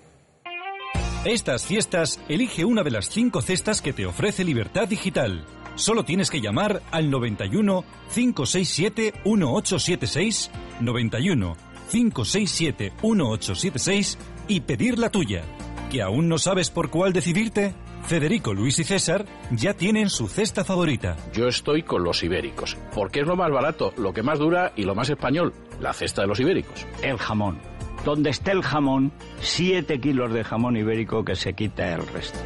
Estas 1.27 1.67
fiestas, 1.67 2.19
elige 2.27 2.65
una 2.65 2.83
de 2.83 2.91
las 2.91 3.11
cinco 3.11 3.43
cestas 3.43 3.83
que 3.83 3.93
te 3.93 4.07
ofrece 4.07 4.43
Libertad 4.43 4.89
Digital. 4.89 5.45
Solo 5.75 6.03
tienes 6.03 6.31
que 6.31 6.41
llamar 6.41 6.81
al 6.91 7.11
91 7.11 7.85
567 8.15 9.13
1876, 9.27 10.51
91 10.81 11.57
567 11.91 12.93
1876 13.03 14.19
y 14.49 14.61
pedir 14.61 14.99
la 14.99 15.11
tuya. 15.11 15.43
¿Que 15.91 16.01
aún 16.01 16.31
no 16.31 16.39
sabes 16.39 16.71
por 16.71 16.89
cuál 16.89 17.13
decidirte? 17.13 17.75
Federico, 18.07 18.53
Luis 18.53 18.79
y 18.79 18.85
César 18.85 19.27
ya 19.51 19.75
tienen 19.75 20.11
su 20.11 20.27
cesta 20.27 20.65
favorita. 20.65 21.17
Yo 21.33 21.49
estoy 21.49 21.83
con 21.83 22.03
los 22.03 22.23
ibéricos, 22.23 22.77
porque 22.95 23.21
es 23.21 23.27
lo 23.27 23.37
más 23.37 23.51
barato, 23.51 23.93
lo 23.97 24.13
que 24.13 24.23
más 24.23 24.39
dura 24.39 24.73
y 24.75 24.83
lo 24.85 24.95
más 24.95 25.09
español, 25.09 25.53
la 25.83 25.93
cesta 25.93 26.23
de 26.23 26.29
los 26.29 26.41
ibéricos. 26.41 26.87
El 27.03 27.19
jamón. 27.19 27.59
Donde 28.05 28.31
esté 28.31 28.53
el 28.53 28.63
jamón, 28.63 29.13
7 29.41 30.01
kilos 30.01 30.33
de 30.33 30.45
jamón 30.45 30.77
ibérico 30.77 31.25
que 31.25 31.37
se 31.37 31.53
quita 31.53 31.95
el 31.95 32.07
resto. 32.09 32.39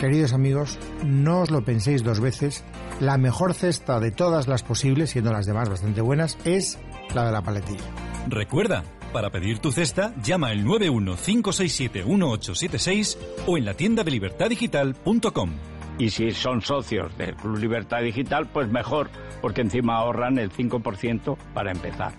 Queridos 0.00 0.32
amigos, 0.32 0.78
no 1.04 1.40
os 1.40 1.50
lo 1.50 1.64
penséis 1.64 2.04
dos 2.04 2.20
veces. 2.20 2.64
La 3.00 3.18
mejor 3.18 3.54
cesta 3.54 4.00
de 4.00 4.10
todas 4.10 4.48
las 4.48 4.62
posibles, 4.62 5.10
siendo 5.10 5.32
las 5.32 5.46
demás 5.46 5.68
bastante 5.68 6.00
buenas, 6.00 6.38
es 6.44 6.78
la 7.14 7.26
de 7.26 7.32
la 7.32 7.42
paletilla. 7.42 7.84
Recuerda, 8.28 8.84
para 9.12 9.30
pedir 9.30 9.58
tu 9.58 9.72
cesta, 9.72 10.14
llama 10.22 10.48
al 10.48 10.64
915671876 10.64 13.18
o 13.46 13.58
en 13.58 13.64
la 13.64 13.74
tienda 13.74 14.04
de 14.04 14.12
libertaddigital.com. 14.12 15.50
Y 15.98 16.10
si 16.10 16.30
son 16.30 16.62
socios 16.62 17.18
del 17.18 17.34
Club 17.34 17.58
Libertad 17.58 18.00
Digital, 18.00 18.48
pues 18.50 18.70
mejor, 18.70 19.10
porque 19.42 19.60
encima 19.60 19.96
ahorran 19.96 20.38
el 20.38 20.50
5% 20.50 21.36
para 21.52 21.72
empezar. 21.72 22.14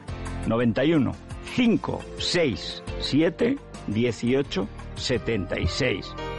91 0.48 1.14
567 1.44 3.60
18 3.88 4.68
76. 4.96 6.31